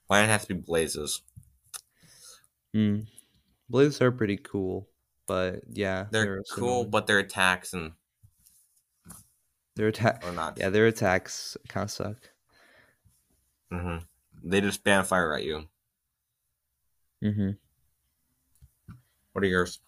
Why 0.08 0.24
it 0.24 0.28
have 0.28 0.42
to 0.48 0.56
be 0.56 0.60
blazes? 0.60 1.22
Hmm. 2.74 3.02
Blazes 3.70 4.02
are 4.02 4.12
pretty 4.12 4.38
cool, 4.38 4.90
but 5.28 5.64
yeah, 5.70 6.10
They're 6.12 6.38
also 6.38 6.56
cool, 6.56 6.86
annoying. 6.86 6.92
but 6.92 7.08
their 7.08 7.18
attacks 7.18 7.74
and 7.74 7.94
their 9.80 9.88
attack. 9.88 10.22
or 10.26 10.34
not. 10.34 10.58
Yeah, 10.58 10.70
their 10.70 10.88
attacks 10.88 11.56
kind 11.70 11.86
of 11.86 11.92
suck. 11.92 12.18
hmm 13.72 13.98
They 14.44 14.60
just 14.60 14.84
spam 14.84 15.06
fire 15.06 15.34
at 15.34 15.46
you. 15.46 15.68
Mm-hmm. 17.24 17.52
What 19.32 19.44
are 19.44 19.48
yours? 19.48 19.80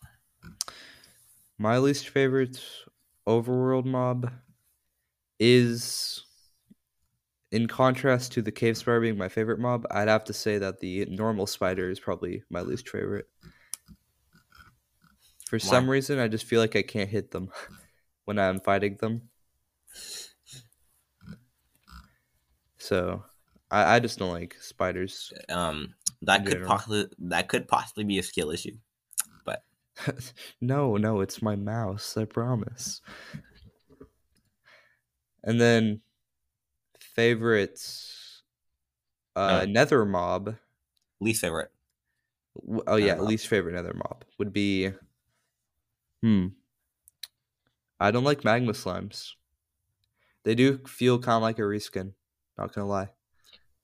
My 1.57 1.77
least 1.77 2.07
favorite 2.07 2.63
overworld 3.27 3.85
mob 3.85 4.31
is, 5.39 6.23
in 7.51 7.67
contrast 7.67 8.31
to 8.31 8.41
the 8.41 8.51
cave 8.51 8.77
spider 8.77 9.01
being 9.01 9.17
my 9.17 9.27
favorite 9.27 9.59
mob, 9.59 9.85
I'd 9.91 10.07
have 10.07 10.23
to 10.25 10.33
say 10.33 10.57
that 10.57 10.79
the 10.79 11.05
normal 11.07 11.47
spider 11.47 11.89
is 11.89 11.99
probably 11.99 12.43
my 12.49 12.61
least 12.61 12.87
favorite. 12.87 13.27
For 15.49 15.59
some 15.59 15.89
reason, 15.89 16.17
I 16.17 16.29
just 16.29 16.45
feel 16.45 16.61
like 16.61 16.77
I 16.77 16.81
can't 16.81 17.09
hit 17.09 17.31
them 17.31 17.49
when 18.25 18.39
I'm 18.39 18.61
fighting 18.61 18.95
them. 19.01 19.30
So, 22.77 23.23
I, 23.69 23.95
I 23.95 23.99
just 23.99 24.17
don't 24.19 24.31
like 24.31 24.55
spiders. 24.59 25.31
Um, 25.49 25.93
that 26.23 26.45
could 26.45 26.63
possibly 26.65 27.07
that 27.19 27.47
could 27.47 27.67
possibly 27.67 28.03
be 28.03 28.19
a 28.19 28.23
skill 28.23 28.51
issue. 28.51 28.77
But 29.45 29.63
no, 30.61 30.97
no, 30.97 31.21
it's 31.21 31.41
my 31.41 31.55
mouse. 31.55 32.17
I 32.17 32.25
promise. 32.25 33.01
And 35.43 35.59
then 35.59 36.01
favorites, 36.99 38.43
uh, 39.35 39.61
Uh. 39.61 39.65
Nether 39.65 40.05
mob. 40.05 40.55
Least 41.19 41.41
favorite. 41.41 41.71
Oh 42.87 42.95
yeah, 42.97 43.13
Nether 43.13 43.21
mob. 43.21 43.29
least 43.29 43.47
favorite 43.47 43.73
Nether 43.73 43.93
mob 43.93 44.25
would 44.37 44.53
be. 44.53 44.91
Hmm. 46.21 46.47
I 47.99 48.11
don't 48.11 48.23
like 48.23 48.43
magma 48.43 48.73
slimes. 48.73 49.33
They 50.43 50.55
do 50.55 50.79
feel 50.87 51.19
kind 51.19 51.35
of 51.37 51.41
like 51.41 51.59
a 51.59 51.63
reskin. 51.63 52.13
Not 52.57 52.73
gonna 52.73 52.87
lie. 52.87 53.09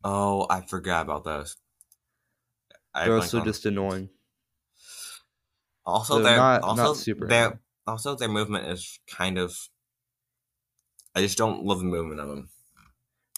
Oh, 0.03 0.47
I 0.49 0.61
forgot 0.61 1.01
about 1.03 1.23
those. 1.23 1.55
I 2.93 3.05
They're 3.05 3.15
also 3.17 3.43
just 3.43 3.65
annoying. 3.65 4.09
also 5.85 6.15
they're 6.15 6.23
their 6.23 6.37
not- 6.37 6.61
also 6.63 6.83
not 6.83 6.97
super 6.97 7.27
their 7.27 7.45
annoying. 7.45 7.59
also 7.85 8.15
their 8.15 8.27
movement 8.29 8.67
is 8.67 8.99
kind 9.07 9.37
of. 9.37 9.55
I 11.15 11.21
just 11.21 11.37
don't 11.37 11.63
love 11.63 11.79
the 11.79 11.85
movement 11.85 12.19
of 12.19 12.29
them. 12.29 12.49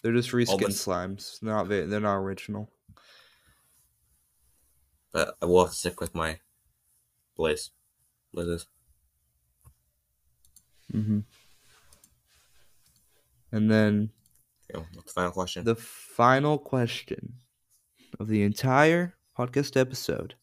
They're 0.02 0.12
just 0.12 0.30
reskin 0.30 0.58
slimes. 0.68 1.40
They're 1.40 1.54
not. 1.54 1.68
They're 1.68 2.00
not 2.00 2.16
original. 2.16 2.70
But 5.12 5.34
I 5.42 5.46
will 5.46 5.66
stick 5.68 6.00
with 6.00 6.14
my 6.14 6.38
blaze. 7.36 7.70
Blazes. 8.32 8.66
Mm-hmm. 10.92 11.20
And 13.52 13.70
then 13.70 14.10
what's 14.94 15.12
the 15.12 15.20
final 15.20 15.32
question? 15.32 15.64
The 15.64 15.74
final 15.74 16.58
question 16.58 17.34
of 18.18 18.28
the 18.28 18.42
entire 18.42 19.14
podcast 19.36 19.76
episode 19.80 20.34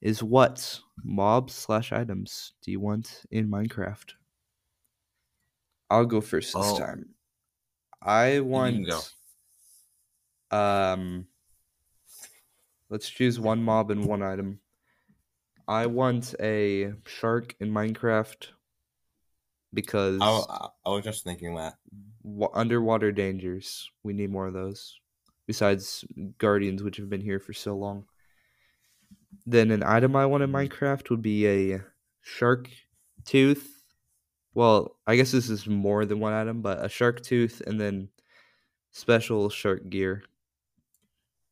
is 0.00 0.22
what 0.22 0.80
mobs 1.02 1.54
slash 1.54 1.92
items 1.92 2.52
do 2.62 2.70
you 2.70 2.80
want 2.80 3.22
in 3.30 3.48
Minecraft? 3.48 4.12
I'll 5.90 6.04
go 6.04 6.20
first 6.20 6.52
this 6.54 6.62
Oh. 6.66 6.78
time. 6.78 7.10
I 8.02 8.40
want 8.40 8.88
um 10.50 11.26
let's 12.88 13.08
choose 13.08 13.40
one 13.40 13.62
mob 13.62 13.90
and 13.90 14.04
one 14.04 14.22
item. 14.22 14.60
I 15.66 15.86
want 15.86 16.34
a 16.40 16.92
shark 17.06 17.56
in 17.58 17.70
Minecraft 17.72 18.48
because 19.76 20.18
I, 20.20 20.68
I, 20.84 20.90
was 20.90 21.04
just 21.04 21.22
thinking 21.22 21.54
that. 21.54 21.74
wa- 22.24 22.50
underwater 22.52 23.12
dangers. 23.12 23.88
We 24.02 24.12
need 24.12 24.30
more 24.32 24.48
of 24.48 24.54
those. 24.54 24.98
Besides 25.46 26.04
guardians, 26.38 26.82
which 26.82 26.96
have 26.96 27.08
been 27.08 27.20
here 27.20 27.38
for 27.38 27.52
so 27.52 27.76
long. 27.76 28.06
Then 29.46 29.70
an 29.70 29.84
item 29.84 30.16
I 30.16 30.26
want 30.26 30.42
in 30.42 30.50
Minecraft 30.50 31.08
would 31.10 31.22
be 31.22 31.46
a 31.46 31.80
shark 32.22 32.68
tooth. 33.24 33.72
Well, 34.54 34.96
I 35.06 35.14
guess 35.14 35.30
this 35.30 35.48
is 35.48 35.68
more 35.68 36.04
than 36.04 36.18
one 36.18 36.32
item, 36.32 36.62
but 36.62 36.84
a 36.84 36.88
shark 36.88 37.22
tooth 37.22 37.62
and 37.64 37.80
then 37.80 38.08
special 38.90 39.48
shark 39.50 39.88
gear, 39.88 40.24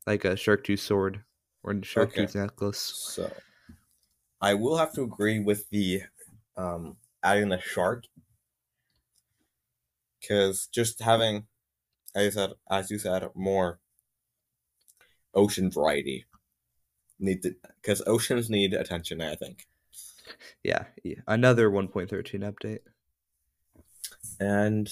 like 0.07 0.25
a 0.25 0.35
shark 0.35 0.65
tooth 0.65 0.81
sword 0.81 1.23
or 1.63 1.73
a 1.73 1.85
shark 1.85 2.09
Okay. 2.09 2.23
tooth 2.23 2.35
necklace. 2.35 2.79
So, 2.79 3.31
I 4.41 4.55
will 4.55 4.77
have 4.77 4.93
to 4.95 5.03
agree 5.03 5.39
with 5.39 5.69
the 5.71 6.03
um, 6.57 6.97
adding 7.25 7.49
the 7.49 7.61
shark 7.61 8.05
because 10.21 10.67
just 10.69 11.01
having, 11.01 11.47
as 12.15 12.25
you 12.25 12.31
said, 12.33 12.53
as 12.71 12.91
you 12.91 12.99
said, 12.99 13.29
more 13.35 13.81
ocean 15.35 15.71
variety 15.71 16.25
need 17.19 17.43
to 17.43 17.55
because 17.83 18.03
oceans 18.07 18.51
need 18.51 18.75
attention. 18.75 19.21
I 19.21 19.35
think, 19.35 19.67
Yeah, 20.63 20.87
yeah. 21.03 21.21
another 21.27 21.71
1.13 21.71 22.09
update 22.43 22.81
and 24.41 24.91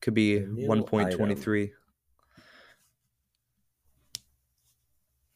could 0.00 0.14
be 0.14 0.40
1.23. 0.40 1.72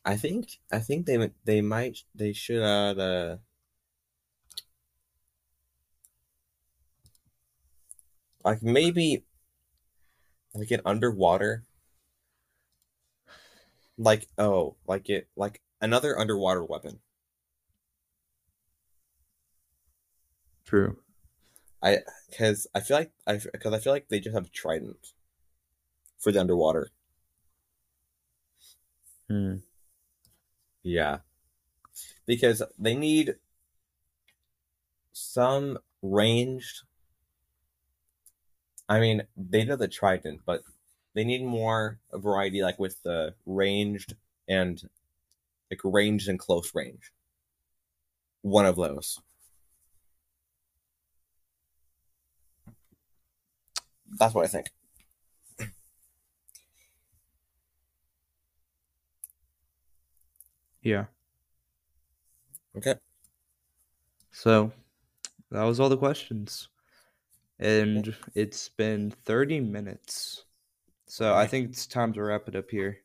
I 0.05 0.17
think 0.17 0.61
I 0.73 0.79
think 0.79 1.07
they 1.07 1.31
they 1.45 1.61
might 1.61 2.05
they 2.15 2.33
should 2.33 2.63
add 2.63 2.99
uh 2.99 3.39
like 8.47 8.63
maybe 8.63 9.25
like 10.55 10.71
an 10.71 10.81
underwater 10.87 11.65
like 13.99 14.29
oh 14.39 14.77
like 14.87 15.11
it 15.11 15.29
like 15.37 15.61
another 15.83 16.19
underwater 16.19 16.65
weapon 16.65 17.01
True. 20.65 20.97
I 21.81 21.99
because 22.29 22.67
I 22.75 22.81
feel 22.81 22.97
like 22.97 23.13
I 23.25 23.39
because 23.53 23.73
I 23.73 23.79
feel 23.79 23.93
like 23.93 24.09
they 24.09 24.19
just 24.19 24.35
have 24.35 24.51
trident 24.51 25.13
for 26.19 26.33
the 26.33 26.41
underwater 26.41 26.91
Hmm. 29.29 29.57
Yeah. 30.83 31.19
Because 32.27 32.63
they 32.79 32.95
need 32.95 33.37
some 35.13 35.79
ranged. 36.03 36.83
I 38.89 39.01
mean, 39.01 39.23
they 39.37 39.65
did 39.65 39.79
the 39.79 39.89
Trident, 39.89 40.41
but 40.47 40.63
they 41.15 41.25
need 41.25 41.45
more 41.45 41.99
variety, 42.13 42.63
like 42.63 42.79
with 42.79 43.03
the 43.03 43.35
ranged 43.45 44.15
and 44.49 44.81
like 45.71 45.81
ranged 45.85 46.29
and 46.29 46.39
close 46.39 46.75
range. 46.75 47.13
One 48.43 48.67
of 48.67 48.77
those. 48.77 49.21
That's 54.19 54.35
what 54.35 54.45
I 54.45 54.49
think. 54.49 54.71
Yeah. 60.83 61.07
Okay. 62.77 62.95
So 64.31 64.71
that 65.51 65.65
was 65.65 65.81
all 65.81 65.89
the 65.89 65.97
questions. 65.97 66.69
And 67.59 68.15
it's 68.35 68.69
been 68.69 69.11
30 69.25 69.61
minutes. 69.61 70.45
So 71.07 71.35
I 71.35 71.47
think 71.47 71.71
it's 71.71 71.87
time 71.87 72.13
to 72.15 72.23
wrap 72.23 72.49
it 72.49 72.57
up 72.57 72.71
here. 72.71 72.99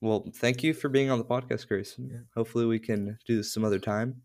Well, 0.00 0.26
thank 0.34 0.62
you 0.62 0.72
for 0.74 0.88
being 0.88 1.10
on 1.10 1.18
the 1.18 1.24
podcast, 1.24 1.68
Grayson. 1.68 2.08
Yeah. 2.10 2.20
Hopefully 2.34 2.66
we 2.66 2.78
can 2.78 3.18
do 3.26 3.36
this 3.36 3.52
some 3.52 3.64
other 3.64 3.78
time. 3.78 4.22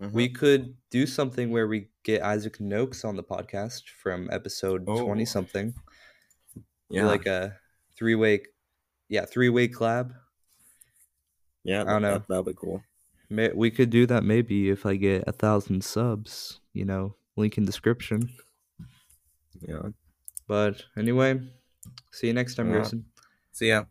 Mhm. 0.00 0.12
we 0.12 0.30
could 0.30 0.74
do 0.88 1.06
something 1.06 1.50
where 1.50 1.68
we 1.68 1.90
get 2.04 2.22
Isaac 2.22 2.56
Nokes 2.58 3.04
on 3.04 3.16
the 3.16 3.22
podcast 3.22 3.82
from 4.02 4.30
episode 4.32 4.84
Oh. 4.88 5.04
twenty 5.04 5.26
something. 5.26 5.74
yeah, 6.88 7.04
Like 7.04 7.26
a 7.26 7.58
three 7.98 8.14
way, 8.14 8.40
yeah, 9.10 9.26
three 9.26 9.50
way 9.50 9.68
collab. 9.68 10.14
yeah, 11.64 11.82
I 11.82 11.84
don't 11.84 12.00
know. 12.00 12.12
That, 12.14 12.28
that'd 12.28 12.46
be 12.46 12.54
cool. 12.54 12.82
We 13.28 13.70
could 13.70 13.90
do 13.90 14.06
that 14.06 14.24
maybe 14.24 14.70
if 14.70 14.86
I 14.86 14.96
get 14.96 15.24
a 15.26 15.32
thousand 15.32 15.84
subs. 15.84 16.60
You 16.72 16.86
know, 16.86 17.16
link 17.36 17.58
in 17.58 17.66
description. 17.66 18.30
Yeah. 19.60 19.90
But 20.46 20.82
anyway, 20.96 21.40
see 22.10 22.28
you 22.28 22.32
next 22.32 22.54
time, 22.54 22.68
Yeah. 22.68 22.76
Grayson. 22.80 23.04
See 23.52 23.68
ya. 23.68 23.84